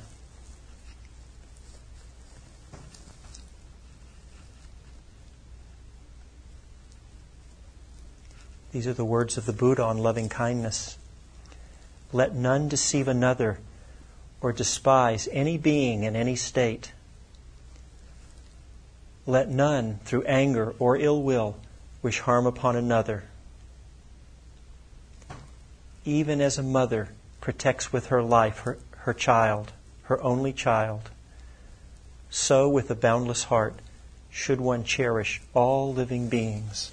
[8.70, 10.98] These are the words of the Buddha on loving kindness.
[12.12, 13.58] Let none deceive another
[14.42, 16.92] or despise any being in any state.
[19.26, 21.56] Let none, through anger or ill will,
[22.02, 23.24] wish harm upon another
[26.04, 27.08] even as a mother
[27.40, 29.72] protects with her life her, her child,
[30.04, 31.10] her only child,
[32.30, 33.74] so with a boundless heart
[34.30, 36.92] should one cherish all living beings.